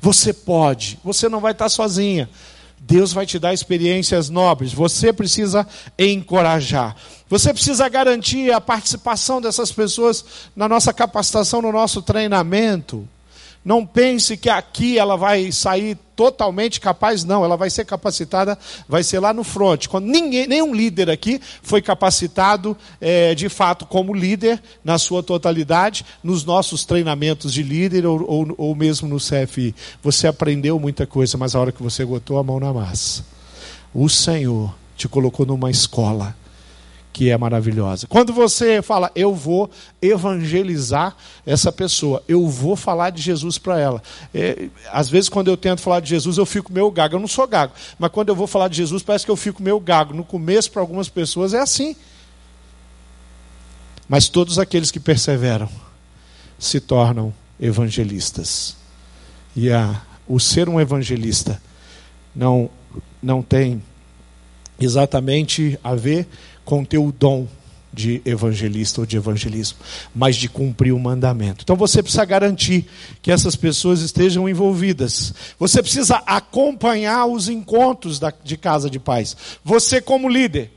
[0.00, 2.28] Você pode, você não vai estar sozinha.
[2.80, 4.72] Deus vai te dar experiências nobres.
[4.72, 5.66] Você precisa
[5.98, 6.94] encorajar.
[7.28, 10.24] Você precisa garantir a participação dessas pessoas
[10.54, 13.06] na nossa capacitação, no nosso treinamento.
[13.64, 17.44] Não pense que aqui ela vai sair totalmente capaz, não.
[17.44, 19.86] Ela vai ser capacitada, vai ser lá no front.
[19.86, 26.04] Quando ninguém, nenhum líder aqui foi capacitado é, de fato como líder na sua totalidade,
[26.22, 29.74] nos nossos treinamentos de líder ou, ou, ou mesmo no CFI.
[30.02, 33.24] Você aprendeu muita coisa, mas a hora que você botou a mão na massa,
[33.94, 36.34] o Senhor te colocou numa escola
[37.18, 38.06] que é maravilhosa.
[38.06, 39.68] Quando você fala, eu vou
[40.00, 44.00] evangelizar essa pessoa, eu vou falar de Jesus para ela.
[44.32, 47.16] É, às vezes, quando eu tento falar de Jesus, eu fico meio gago.
[47.16, 49.60] Eu não sou gago, mas quando eu vou falar de Jesus, parece que eu fico
[49.60, 50.14] meio gago.
[50.14, 51.96] No começo, para algumas pessoas, é assim.
[54.08, 55.68] Mas todos aqueles que perseveram
[56.56, 58.76] se tornam evangelistas.
[59.56, 61.60] E a, o ser um evangelista
[62.32, 62.70] não,
[63.20, 63.82] não tem
[64.80, 66.26] exatamente a ver
[66.64, 67.46] com teu dom
[67.92, 69.78] de evangelista ou de evangelismo,
[70.14, 71.62] mas de cumprir o mandamento.
[71.64, 72.86] Então você precisa garantir
[73.22, 75.34] que essas pessoas estejam envolvidas.
[75.58, 79.36] Você precisa acompanhar os encontros da, de casa de paz.
[79.64, 80.70] Você como líder,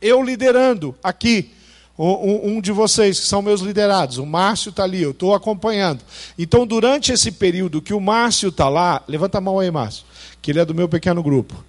[0.00, 1.50] eu liderando aqui,
[1.98, 6.00] um, um de vocês que são meus liderados, o Márcio está ali, eu estou acompanhando.
[6.38, 10.04] Então durante esse período que o Márcio está lá, levanta a mão aí, Márcio,
[10.40, 11.64] que ele é do meu pequeno grupo.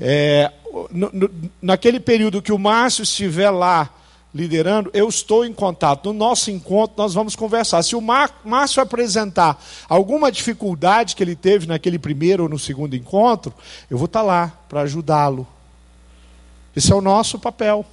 [0.00, 0.50] É,
[0.90, 3.90] no, no, naquele período que o Márcio estiver lá
[4.34, 6.12] liderando, eu estou em contato.
[6.12, 7.82] No nosso encontro, nós vamos conversar.
[7.82, 13.52] Se o Márcio apresentar alguma dificuldade que ele teve naquele primeiro ou no segundo encontro,
[13.90, 15.46] eu vou estar lá para ajudá-lo.
[16.74, 17.84] Esse é o nosso papel.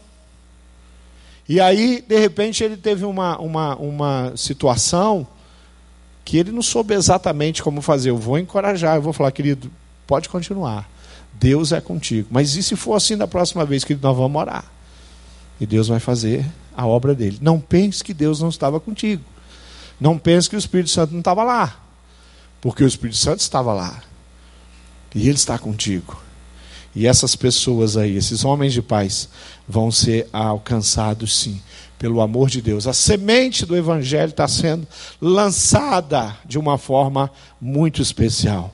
[1.50, 5.26] E aí, de repente, ele teve uma, uma, uma situação
[6.24, 8.10] que ele não soube exatamente como fazer.
[8.10, 9.72] Eu vou encorajar, eu vou falar, querido,
[10.06, 10.88] pode continuar.
[11.34, 12.28] Deus é contigo.
[12.32, 14.66] Mas e se for assim da próxima vez que nós vamos orar?
[15.60, 17.38] E Deus vai fazer a obra dele.
[17.42, 19.24] Não pense que Deus não estava contigo.
[20.00, 21.80] Não pense que o Espírito Santo não estava lá.
[22.62, 24.02] Porque o Espírito Santo estava lá.
[25.16, 26.22] E ele está contigo.
[26.96, 29.30] E essas pessoas aí, esses homens de paz,
[29.68, 31.62] vão ser alcançados sim,
[32.00, 32.88] pelo amor de Deus.
[32.88, 34.88] A semente do Evangelho está sendo
[35.22, 38.74] lançada de uma forma muito especial.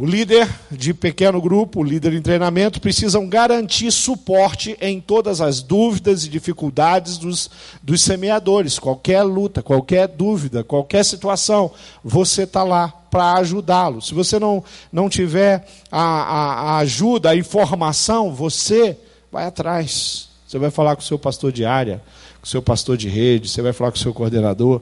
[0.00, 5.60] O líder de pequeno grupo, o líder em treinamento, precisam garantir suporte em todas as
[5.60, 7.50] dúvidas e dificuldades dos,
[7.82, 8.78] dos semeadores.
[8.78, 11.70] Qualquer luta, qualquer dúvida, qualquer situação,
[12.02, 14.00] você está lá para ajudá-lo.
[14.00, 18.96] Se você não, não tiver a, a, a ajuda, a informação, você
[19.30, 20.30] vai atrás.
[20.48, 22.02] Você vai falar com o seu pastor de área,
[22.40, 24.80] com o seu pastor de rede, você vai falar com o seu coordenador.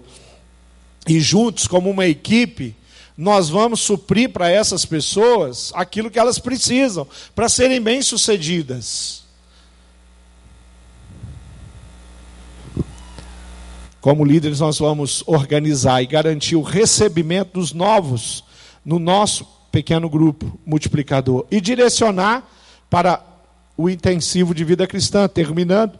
[1.08, 2.76] E juntos, como uma equipe,
[3.18, 7.04] nós vamos suprir para essas pessoas aquilo que elas precisam
[7.34, 9.24] para serem bem-sucedidas.
[14.00, 18.44] Como líderes, nós vamos organizar e garantir o recebimento dos novos
[18.84, 22.48] no nosso pequeno grupo multiplicador e direcionar
[22.88, 23.20] para
[23.76, 25.98] o intensivo de vida cristã, terminando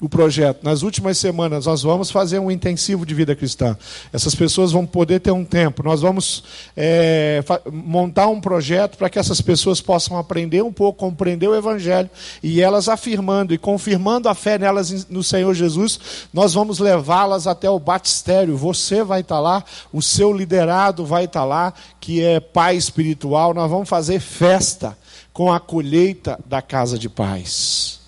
[0.00, 0.62] o projeto.
[0.62, 3.76] Nas últimas semanas, nós vamos fazer um intensivo de vida cristã.
[4.12, 5.82] Essas pessoas vão poder ter um tempo.
[5.82, 6.44] Nós vamos
[6.76, 12.08] é, montar um projeto para que essas pessoas possam aprender um pouco, compreender o Evangelho
[12.42, 15.98] e elas afirmando e confirmando a fé nelas no Senhor Jesus,
[16.32, 18.56] nós vamos levá-las até o batistério.
[18.56, 23.52] Você vai estar lá, o seu liderado vai estar lá, que é pai espiritual.
[23.52, 24.96] Nós vamos fazer festa
[25.32, 28.00] com a colheita da casa de paz.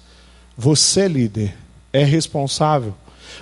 [0.56, 1.56] Você, líder,
[1.92, 2.94] é responsável.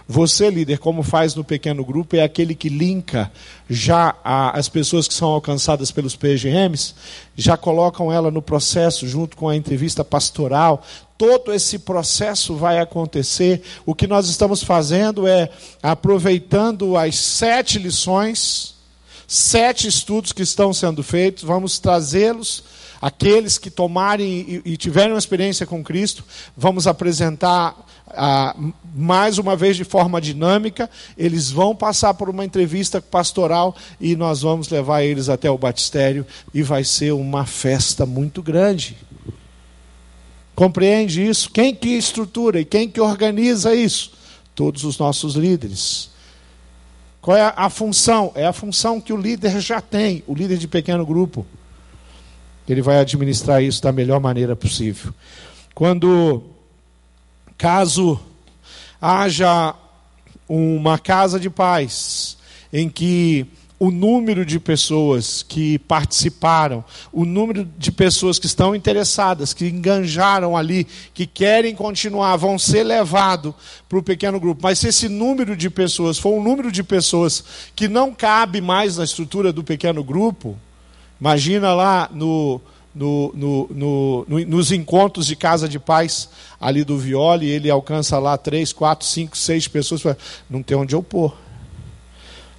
[0.07, 3.31] Você, líder, como faz no pequeno grupo, é aquele que linka
[3.69, 6.95] já a, as pessoas que são alcançadas pelos PGMs,
[7.37, 10.85] já colocam ela no processo junto com a entrevista pastoral.
[11.17, 13.63] Todo esse processo vai acontecer.
[13.85, 15.51] O que nós estamos fazendo é
[15.83, 18.75] aproveitando as sete lições,
[19.27, 22.65] sete estudos que estão sendo feitos, vamos trazê-los
[23.01, 26.25] aqueles que tomarem e, tiverem uma experiência com Cristo,
[26.57, 27.77] vamos apresentar
[28.11, 28.55] ah,
[28.95, 34.43] mais uma vez de forma dinâmica, eles vão passar por uma entrevista pastoral e nós
[34.43, 38.97] vamos levar eles até o batistério e vai ser uma festa muito grande.
[40.55, 41.51] Compreende isso?
[41.51, 44.13] Quem que estrutura e quem que organiza isso?
[44.55, 46.11] Todos os nossos líderes.
[47.21, 48.33] Qual é a função?
[48.35, 51.47] É a função que o líder já tem, o líder de pequeno grupo.
[52.69, 55.13] Ele vai administrar isso da melhor maneira possível.
[55.75, 56.43] Quando
[57.59, 58.21] Caso
[59.03, 59.75] haja
[60.49, 62.39] uma casa de paz
[62.73, 63.47] em que
[63.81, 70.57] o número de pessoas que participaram, o número de pessoas que estão interessadas, que enganjaram
[70.57, 73.55] ali, que querem continuar, vão ser levados
[73.89, 74.61] para o pequeno grupo.
[74.63, 77.45] Mas se esse número de pessoas for um número de pessoas
[77.75, 80.57] que não cabe mais na estrutura do pequeno grupo,
[81.21, 82.61] imagina lá no,
[82.95, 86.29] no, no, no, nos encontros de casa de paz
[86.61, 90.03] ali do Viole, ele alcança lá três, quatro, cinco, seis pessoas.
[90.49, 91.35] Não tem onde eu pôr.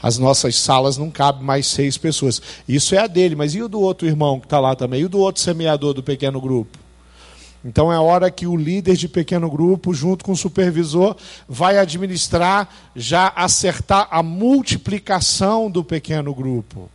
[0.01, 2.41] As nossas salas não cabem mais seis pessoas.
[2.67, 5.01] Isso é a dele, mas e o do outro irmão que está lá também?
[5.01, 6.77] E o do outro semeador do pequeno grupo?
[7.63, 12.69] Então é hora que o líder de pequeno grupo, junto com o supervisor, vai administrar,
[12.95, 16.89] já acertar a multiplicação do pequeno grupo.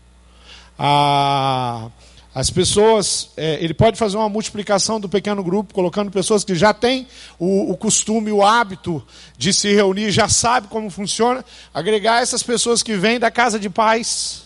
[0.79, 1.90] A
[2.35, 6.75] as pessoas, é, ele pode fazer uma multiplicação do pequeno grupo, colocando pessoas que já
[6.75, 7.07] têm
[7.38, 9.01] o, o, costume, o hábito
[9.38, 13.70] de se reunir, já sabe como funciona, agregar essas pessoas que vêm da casa de
[13.70, 14.42] paz,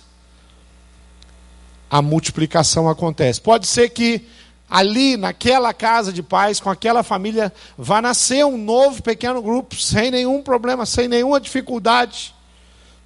[1.90, 3.40] a multiplicação acontece.
[3.40, 4.22] Pode ser que
[4.68, 10.11] ali, naquela casa de paz, com aquela família, vá nascer um novo pequeno grupo, sem
[10.11, 12.35] nenhum problema, sem nenhuma dificuldade.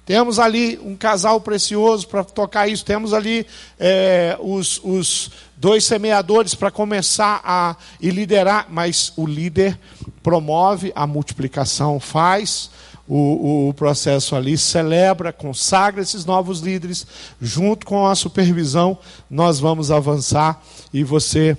[0.05, 2.83] Temos ali um casal precioso para tocar isso.
[2.83, 3.47] Temos ali
[3.79, 8.67] é, os, os, dois semeadores para começar a e liderar.
[8.69, 9.79] Mas o líder
[10.21, 12.69] promove a multiplicação, faz
[13.07, 17.07] o, o processo ali, celebra, consagra esses novos líderes.
[17.41, 18.97] Junto com a supervisão,
[19.29, 20.61] nós vamos avançar
[20.93, 21.57] e você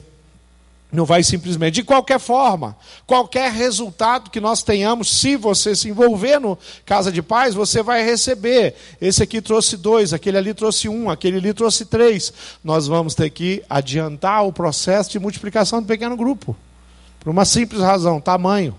[0.95, 2.77] não vai simplesmente, de qualquer forma,
[3.07, 8.05] qualquer resultado que nós tenhamos, se você se envolver no Casa de Paz, você vai
[8.05, 8.75] receber.
[9.01, 12.33] Esse aqui trouxe dois, aquele ali trouxe um, aquele ali trouxe três.
[12.63, 16.57] Nós vamos ter que adiantar o processo de multiplicação do pequeno grupo.
[17.21, 18.75] Por uma simples razão, tamanho.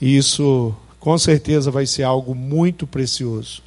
[0.00, 3.62] E isso, com certeza, vai ser algo muito precioso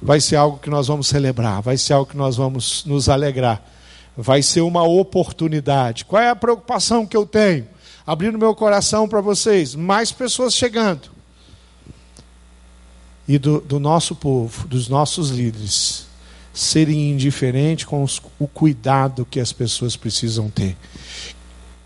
[0.00, 3.62] vai ser algo que nós vamos celebrar, vai ser algo que nós vamos nos alegrar,
[4.16, 6.04] vai ser uma oportunidade.
[6.04, 7.66] Qual é a preocupação que eu tenho?
[8.06, 11.10] Abrindo meu coração para vocês, mais pessoas chegando.
[13.26, 16.06] E do, do, nosso povo, dos nossos líderes,
[16.54, 20.76] serem indiferentes com os, o cuidado que as pessoas precisam ter.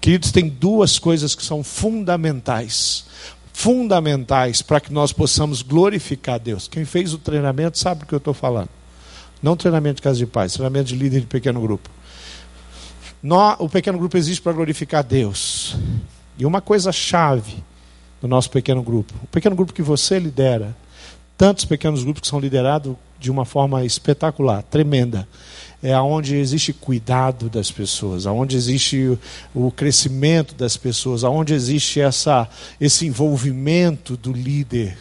[0.00, 3.04] Queridos, tem duas coisas que são fundamentais
[3.52, 6.68] fundamentais para que nós possamos glorificar Deus.
[6.68, 8.68] Quem fez o treinamento sabe do que eu estou falando.
[9.42, 11.88] Não treinamento de casa de paz, treinamento de líder de pequeno grupo.
[13.58, 15.76] O pequeno grupo existe para glorificar Deus.
[16.38, 17.62] E uma coisa chave
[18.20, 20.76] do nosso pequeno grupo, o pequeno grupo que você lidera,
[21.36, 25.26] tantos pequenos grupos que são liderados de uma forma espetacular, tremenda
[25.82, 29.18] é onde existe cuidado das pessoas, aonde existe
[29.54, 34.98] o crescimento das pessoas, aonde existe essa, esse envolvimento do líder.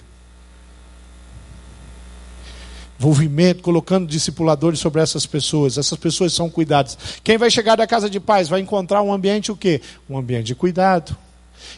[2.97, 5.77] Envolvimento, colocando discipuladores sobre essas pessoas.
[5.77, 6.97] Essas pessoas são cuidadas.
[7.23, 9.81] Quem vai chegar da casa de paz vai encontrar um ambiente o quê?
[10.09, 11.15] Um ambiente de cuidado.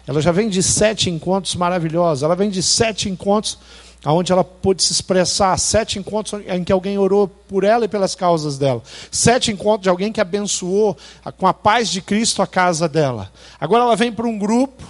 [0.07, 2.23] Ela já vem de sete encontros maravilhosos.
[2.23, 3.59] Ela vem de sete encontros
[4.05, 8.15] onde ela pôde se expressar, sete encontros em que alguém orou por ela e pelas
[8.15, 8.81] causas dela,
[9.11, 10.97] sete encontros de alguém que abençoou
[11.37, 13.31] com a paz de Cristo a casa dela.
[13.59, 14.83] Agora ela vem para um grupo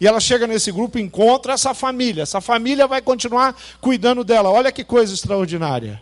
[0.00, 2.22] e ela chega nesse grupo e encontra essa família.
[2.22, 4.50] Essa família vai continuar cuidando dela.
[4.50, 6.00] Olha que coisa extraordinária.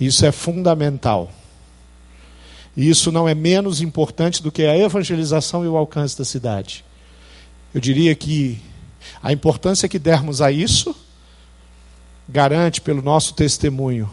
[0.00, 1.30] Isso é fundamental.
[2.76, 6.84] E isso não é menos importante do que a evangelização e o alcance da cidade.
[7.74, 8.60] Eu diria que
[9.22, 10.94] a importância que dermos a isso
[12.28, 14.10] garante pelo nosso testemunho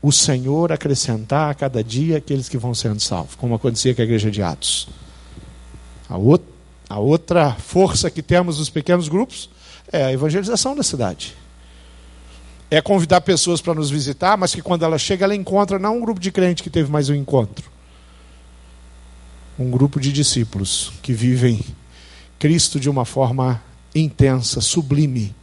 [0.00, 4.04] o Senhor acrescentar a cada dia aqueles que vão sendo salvos, como acontecia com a
[4.04, 4.88] igreja de Atos.
[6.08, 6.14] A,
[6.88, 9.50] a outra força que temos nos pequenos grupos
[9.90, 11.34] é a evangelização da cidade.
[12.70, 16.00] É convidar pessoas para nos visitar, mas que quando ela chega, ela encontra não um
[16.00, 17.68] grupo de crente que teve mais um encontro,
[19.58, 21.60] um grupo de discípulos que vivem
[22.38, 23.60] Cristo de uma forma
[23.94, 25.34] intensa, sublime,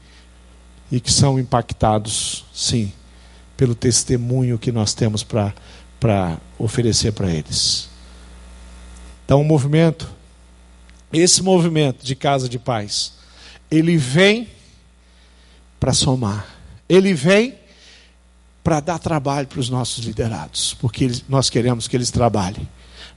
[0.91, 2.91] e que são impactados, sim,
[3.57, 7.89] pelo testemunho que nós temos para oferecer para eles.
[9.25, 10.09] Então, o movimento,
[11.11, 13.13] esse movimento de casa de paz,
[13.71, 14.47] ele vem
[15.79, 16.45] para somar,
[16.87, 17.55] ele vem
[18.63, 22.67] para dar trabalho para os nossos liderados, porque nós queremos que eles trabalhem.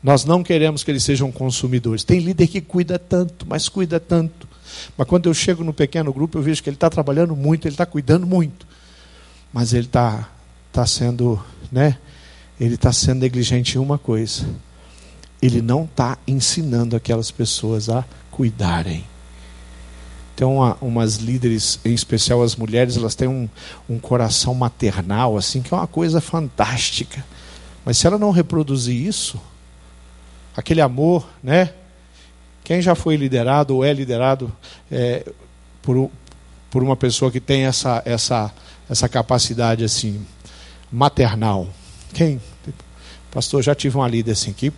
[0.02, 2.04] Nós não queremos que eles sejam consumidores.
[2.04, 4.48] Tem líder que cuida tanto, mas cuida tanto.
[4.96, 7.74] Mas quando eu chego no pequeno grupo, eu vejo que ele está trabalhando muito, ele
[7.74, 8.66] está cuidando muito.
[9.52, 10.28] Mas ele está
[10.72, 11.42] tá sendo,
[11.72, 11.98] né?
[12.60, 14.46] Ele está sendo negligente em uma coisa.
[15.40, 19.04] Ele não está ensinando aquelas pessoas a cuidarem.
[20.36, 23.48] Tem uma, umas líderes, em especial as mulheres, elas têm um,
[23.88, 27.24] um coração maternal, assim, que é uma coisa fantástica.
[27.84, 29.40] Mas se ela não reproduzir isso,
[30.58, 31.70] aquele amor, né?
[32.64, 34.52] Quem já foi liderado ou é liderado
[34.90, 35.24] é,
[35.80, 36.10] por,
[36.68, 38.52] por uma pessoa que tem essa, essa,
[38.90, 40.20] essa capacidade assim
[40.90, 41.68] maternal?
[42.12, 42.40] Quem?
[43.30, 44.72] Pastor, já tive uma líder assim que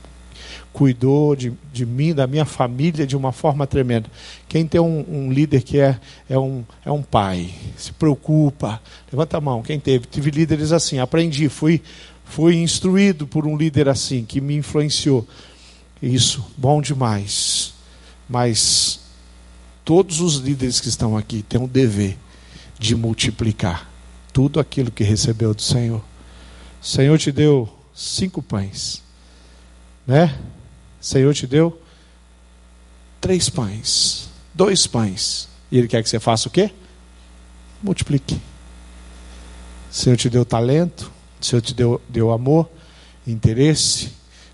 [0.71, 4.09] cuidou de, de mim, da minha família de uma forma tremenda.
[4.49, 9.39] Quem tem um, um, líder que é, é, um, é um pai, se preocupa, levanta
[9.39, 9.63] a mão.
[9.63, 10.05] Quem teve?
[10.07, 11.81] Tive líderes assim, aprendi, fui,
[12.27, 15.27] fui instruído por um líder assim, que me influenciou.
[16.03, 17.75] Isso, bom demais.
[18.29, 19.01] Mas
[19.85, 22.17] todos os líderes que estão aqui têm o dever
[22.79, 23.91] de multiplicar
[24.33, 26.03] tudo aquilo que recebeu do Senhor.
[26.81, 29.03] O Senhor te deu cinco pães,
[30.07, 30.39] né?
[31.01, 31.81] O Senhor te deu
[33.21, 35.49] três pães, dois pães.
[35.71, 36.73] E Ele quer que você faça o quê?
[37.83, 38.35] Multiplique.
[38.35, 42.69] O Senhor te deu talento, o Senhor te deu, deu amor,
[43.27, 44.13] interesse,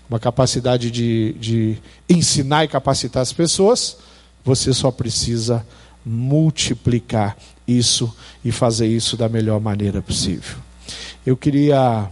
[0.09, 1.77] uma capacidade de, de
[2.09, 3.97] ensinar e capacitar as pessoas,
[4.43, 5.65] você só precisa
[6.05, 7.37] multiplicar
[7.67, 10.57] isso e fazer isso da melhor maneira possível.
[11.25, 12.09] Eu queria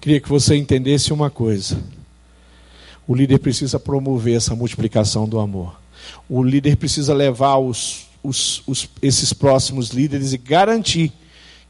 [0.00, 1.80] queria que você entendesse uma coisa.
[3.06, 5.80] O líder precisa promover essa multiplicação do amor.
[6.28, 11.12] O líder precisa levar os, os, os, esses próximos líderes e garantir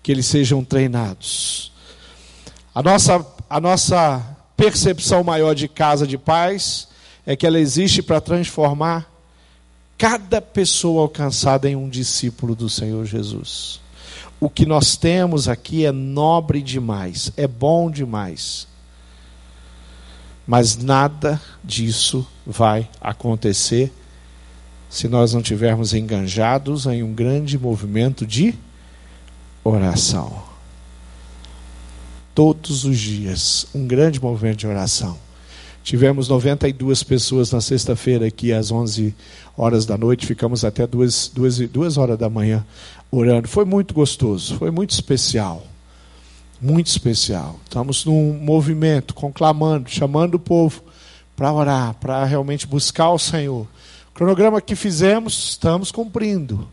[0.03, 1.71] que eles sejam treinados.
[2.75, 6.89] A nossa a nossa percepção maior de casa de paz
[7.25, 9.11] é que ela existe para transformar
[9.97, 13.81] cada pessoa alcançada em um discípulo do Senhor Jesus.
[14.41, 18.69] O que nós temos aqui é nobre demais, é bom demais.
[20.47, 23.93] Mas nada disso vai acontecer
[24.89, 28.55] se nós não tivermos enganjados em um grande movimento de
[29.65, 30.48] oração
[32.39, 35.19] todos os dias, um grande movimento de oração.
[35.83, 39.13] Tivemos 92 pessoas na sexta-feira aqui às 11
[39.57, 42.65] horas da noite, ficamos até duas, duas, duas horas da manhã
[43.11, 43.49] orando.
[43.49, 45.67] Foi muito gostoso, foi muito especial.
[46.63, 47.59] Muito especial.
[47.65, 50.85] Estamos num movimento, conclamando, chamando o povo
[51.35, 53.67] para orar, para realmente buscar o Senhor.
[54.11, 56.69] O cronograma que fizemos, estamos cumprindo.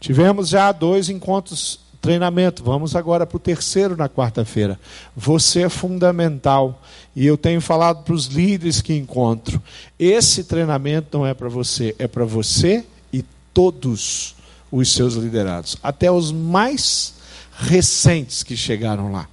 [0.00, 2.62] Tivemos já dois encontros treinamento.
[2.62, 4.78] Vamos agora para o terceiro na quarta-feira.
[5.16, 6.80] Você é fundamental.
[7.16, 9.60] E eu tenho falado para os líderes que encontro:
[9.98, 14.36] esse treinamento não é para você, é para você e todos
[14.70, 17.14] os seus liderados, até os mais
[17.58, 19.28] recentes que chegaram lá,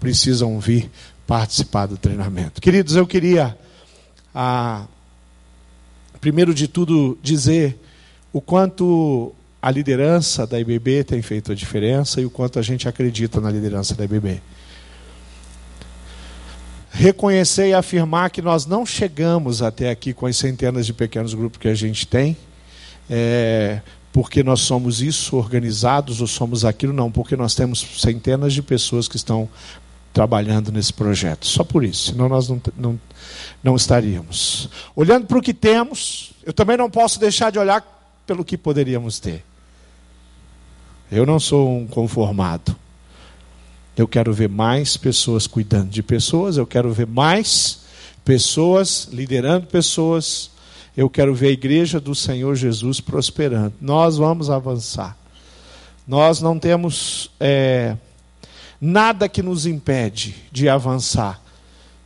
[0.00, 0.90] precisam vir
[1.26, 2.60] participar do treinamento.
[2.60, 3.56] Queridos, eu queria,
[4.34, 4.84] ah,
[6.20, 7.78] primeiro de tudo, dizer
[8.32, 9.34] o quanto
[9.66, 13.50] a liderança da IBB tem feito a diferença e o quanto a gente acredita na
[13.50, 14.40] liderança da IBB.
[16.92, 21.58] Reconhecer e afirmar que nós não chegamos até aqui com as centenas de pequenos grupos
[21.58, 22.36] que a gente tem,
[23.10, 23.80] é,
[24.12, 29.08] porque nós somos isso, organizados, ou somos aquilo, não, porque nós temos centenas de pessoas
[29.08, 29.48] que estão
[30.12, 31.44] trabalhando nesse projeto.
[31.44, 33.00] Só por isso, senão nós não, não,
[33.64, 34.68] não estaríamos.
[34.94, 37.84] Olhando para o que temos, eu também não posso deixar de olhar
[38.24, 39.42] pelo que poderíamos ter.
[41.10, 42.74] Eu não sou um conformado.
[43.96, 47.80] Eu quero ver mais pessoas cuidando de pessoas, eu quero ver mais
[48.24, 50.50] pessoas liderando pessoas.
[50.96, 53.74] Eu quero ver a igreja do Senhor Jesus prosperando.
[53.80, 55.16] Nós vamos avançar.
[56.06, 57.96] Nós não temos é,
[58.80, 61.40] nada que nos impede de avançar.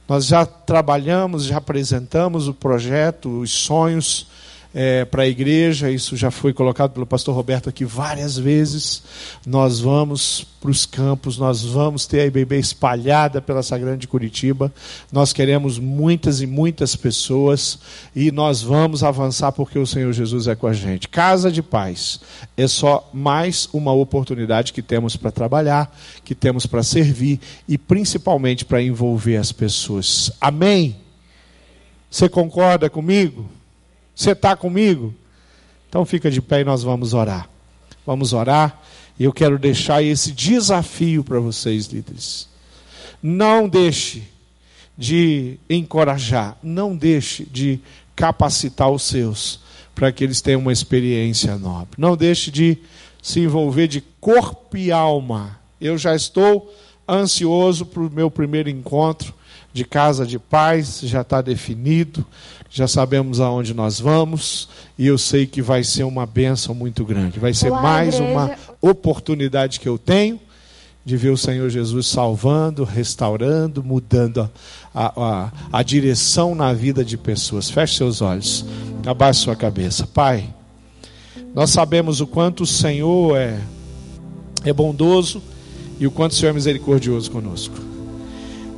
[0.08, 4.26] Nós já trabalhamos, já apresentamos o projeto, os sonhos
[4.72, 9.02] é, para a igreja, isso já foi colocado pelo pastor Roberto aqui várias vezes.
[9.44, 14.72] Nós vamos para os campos, nós vamos ter a IBB espalhada pela Sagrada de Curitiba.
[15.10, 17.78] Nós queremos muitas e muitas pessoas
[18.14, 21.08] e nós vamos avançar porque o Senhor Jesus é com a gente.
[21.08, 22.20] Casa de Paz
[22.56, 25.92] é só mais uma oportunidade que temos para trabalhar,
[26.24, 30.30] que temos para servir e principalmente para envolver as pessoas.
[30.40, 30.96] Amém?
[32.08, 33.59] Você concorda comigo?
[34.20, 35.14] Você está comigo?
[35.88, 37.48] Então fica de pé e nós vamos orar.
[38.04, 38.78] Vamos orar.
[39.18, 42.46] E eu quero deixar esse desafio para vocês, líderes.
[43.22, 44.24] Não deixe
[44.94, 47.80] de encorajar, não deixe de
[48.14, 49.60] capacitar os seus
[49.94, 51.94] para que eles tenham uma experiência nobre.
[51.96, 52.76] Não deixe de
[53.22, 55.58] se envolver de corpo e alma.
[55.80, 56.70] Eu já estou
[57.08, 59.32] ansioso para o meu primeiro encontro
[59.72, 62.26] de casa de paz, já está definido
[62.72, 67.40] já sabemos aonde nós vamos e eu sei que vai ser uma bênção muito grande.
[67.40, 68.32] Vai ser Olá, mais igreja.
[68.32, 70.38] uma oportunidade que eu tenho
[71.04, 74.48] de ver o Senhor Jesus salvando, restaurando, mudando
[74.94, 77.68] a, a, a direção na vida de pessoas.
[77.68, 78.64] Feche seus olhos,
[79.04, 80.06] abaixe sua cabeça.
[80.06, 80.48] Pai,
[81.52, 83.58] nós sabemos o quanto o Senhor é,
[84.64, 85.42] é bondoso
[85.98, 87.89] e o quanto o Senhor é misericordioso conosco.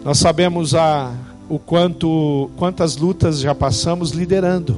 [0.04, 1.12] Nós sabemos a
[1.48, 4.76] o quanto quantas lutas já passamos liderando.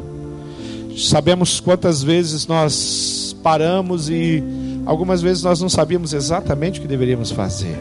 [0.97, 4.43] Sabemos quantas vezes nós paramos e
[4.85, 7.79] algumas vezes nós não sabíamos exatamente o que deveríamos fazer.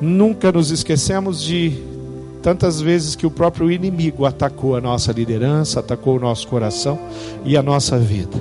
[0.00, 1.72] Nunca nos esquecemos de
[2.42, 6.98] tantas vezes que o próprio inimigo atacou a nossa liderança, atacou o nosso coração
[7.44, 8.40] e a nossa vida.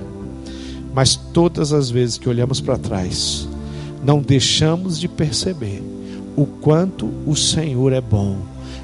[0.93, 3.47] Mas todas as vezes que olhamos para trás,
[4.03, 5.98] não deixamos de perceber
[6.39, 8.37] o quanto o Senhor é bom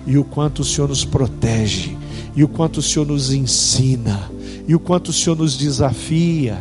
[0.05, 1.95] e o quanto o Senhor nos protege
[2.35, 4.29] e o quanto o Senhor nos ensina
[4.67, 6.57] e o quanto o Senhor nos desafia.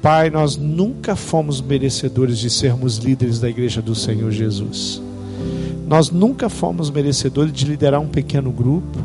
[0.00, 5.02] Pai, nós nunca fomos merecedores de sermos líderes da igreja do Senhor Jesus.
[5.86, 8.98] Nós nunca fomos merecedores de liderar um pequeno grupo,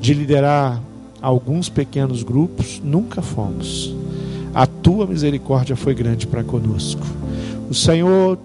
[0.00, 0.82] de liderar
[1.20, 3.94] alguns pequenos grupos, nunca fomos.
[4.54, 7.06] A tua misericórdia foi grande para conosco.
[7.68, 8.38] O Senhor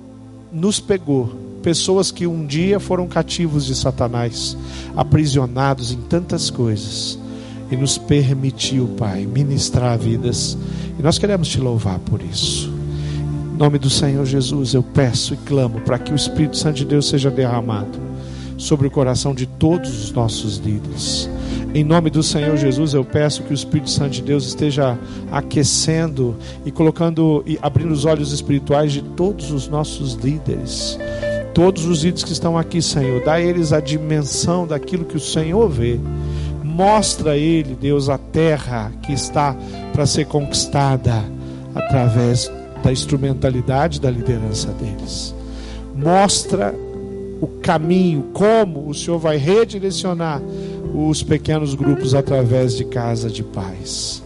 [0.54, 1.34] nos pegou,
[1.64, 4.56] pessoas que um dia foram cativos de Satanás,
[4.96, 7.18] aprisionados em tantas coisas,
[7.72, 10.56] e nos permitiu, Pai, ministrar vidas,
[11.00, 12.72] e nós queremos te louvar por isso.
[13.54, 16.86] Em nome do Senhor Jesus, eu peço e clamo para que o Espírito Santo de
[16.86, 18.00] Deus seja derramado
[18.58, 21.30] sobre o coração de todos os nossos líderes.
[21.74, 24.98] Em nome do Senhor Jesus, eu peço que o Espírito Santo de Deus esteja
[25.32, 31.00] aquecendo e colocando e abrindo os olhos espirituais de todos os nossos líderes.
[31.54, 35.20] Todos os líderes que estão aqui, Senhor, dá a eles a dimensão daquilo que o
[35.20, 36.00] Senhor vê.
[36.64, 39.56] Mostra a ele, Deus, a terra que está
[39.94, 41.24] para ser conquistada
[41.74, 42.52] através
[42.84, 45.34] da instrumentalidade da liderança deles.
[45.96, 46.74] Mostra
[47.42, 50.42] o caminho, como o Senhor vai redirecionar
[50.94, 54.22] os pequenos grupos através de casa de paz.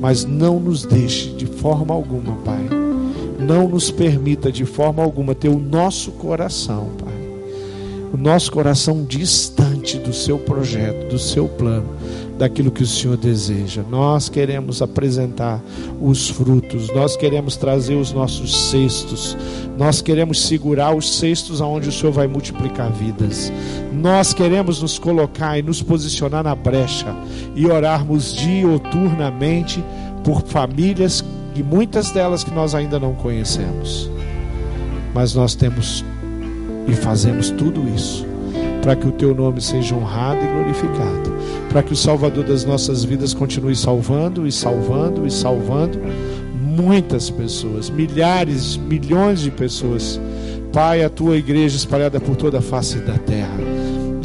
[0.00, 2.68] Mas não nos deixe de forma alguma, Pai.
[3.38, 7.14] Não nos permita de forma alguma ter o nosso coração, Pai.
[8.12, 11.88] O nosso coração distante do seu projeto, do seu plano,
[12.38, 13.82] daquilo que o Senhor deseja.
[13.88, 15.62] Nós queremos apresentar
[16.00, 19.36] os frutos, nós queremos trazer os nossos cestos,
[19.78, 23.52] nós queremos segurar os cestos aonde o Senhor vai multiplicar vidas.
[23.92, 27.14] Nós queremos nos colocar e nos posicionar na brecha
[27.54, 29.82] e orarmos dioturnamente
[30.22, 31.24] por famílias
[31.54, 34.10] e muitas delas que nós ainda não conhecemos.
[35.14, 36.04] Mas nós temos
[36.86, 38.35] e fazemos tudo isso
[38.82, 41.32] para que o teu nome seja honrado e glorificado,
[41.68, 45.98] para que o Salvador das nossas vidas continue salvando e salvando e salvando
[46.54, 50.20] muitas pessoas, milhares, milhões de pessoas.
[50.72, 53.76] Pai, a tua igreja espalhada por toda a face da terra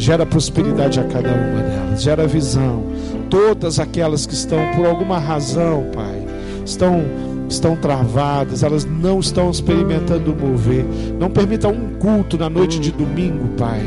[0.01, 2.83] Gera prosperidade a cada uma delas, gera visão.
[3.29, 6.25] Todas aquelas que estão, por alguma razão, Pai,
[6.65, 7.03] estão
[7.47, 10.85] estão travadas, elas não estão experimentando mover.
[11.19, 13.81] Não permita um culto na noite de domingo, Pai.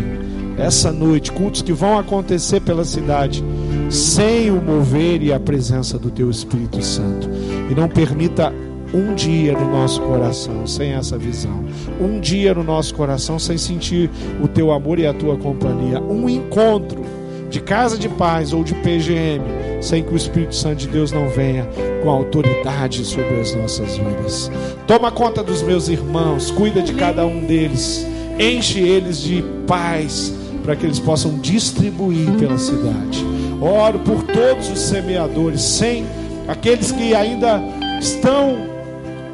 [0.56, 3.44] Essa noite, cultos que vão acontecer pela cidade,
[3.90, 7.28] sem o mover e a presença do Teu Espírito Santo.
[7.70, 8.52] E não permita
[8.92, 11.64] um dia no nosso coração sem essa visão,
[12.00, 14.08] um dia no nosso coração sem sentir
[14.40, 17.02] o Teu amor e a Tua companhia, um encontro
[17.50, 19.44] de casa de paz ou de PGM,
[19.80, 21.68] sem que o Espírito Santo de Deus não venha
[22.02, 24.50] com autoridade sobre as nossas vidas.
[24.86, 28.06] Toma conta dos meus irmãos, cuida de cada um deles,
[28.38, 30.32] enche eles de paz
[30.64, 33.24] para que eles possam distribuir pela cidade.
[33.60, 36.06] Oro por todos os semeadores, sem
[36.48, 37.62] aqueles que ainda
[38.00, 38.56] estão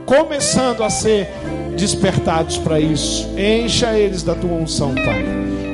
[0.05, 1.29] começando a ser
[1.77, 3.29] despertados para isso.
[3.39, 5.25] Encha eles da tua unção, Pai.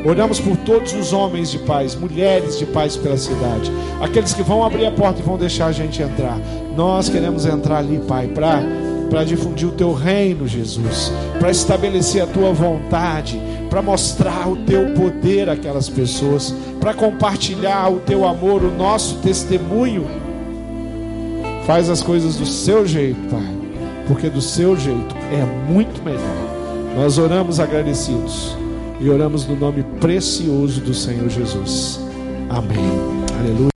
[0.06, 4.62] Oramos por todos os homens de paz, mulheres de paz pela cidade, aqueles que vão
[4.62, 6.38] abrir a porta e vão deixar a gente entrar.
[6.76, 8.62] Nós queremos entrar ali, Pai, para
[9.06, 13.40] para difundir o teu reino, Jesus, para estabelecer a tua vontade,
[13.70, 20.06] para mostrar o teu poder àquelas pessoas, para compartilhar o teu amor, o nosso testemunho.
[21.66, 23.56] Faz as coisas do seu jeito, Pai,
[24.06, 26.46] porque do seu jeito é muito melhor.
[26.96, 28.56] Nós oramos agradecidos
[29.00, 32.00] e oramos no nome precioso do Senhor Jesus.
[32.48, 32.78] Amém.
[33.38, 33.56] Aleluia.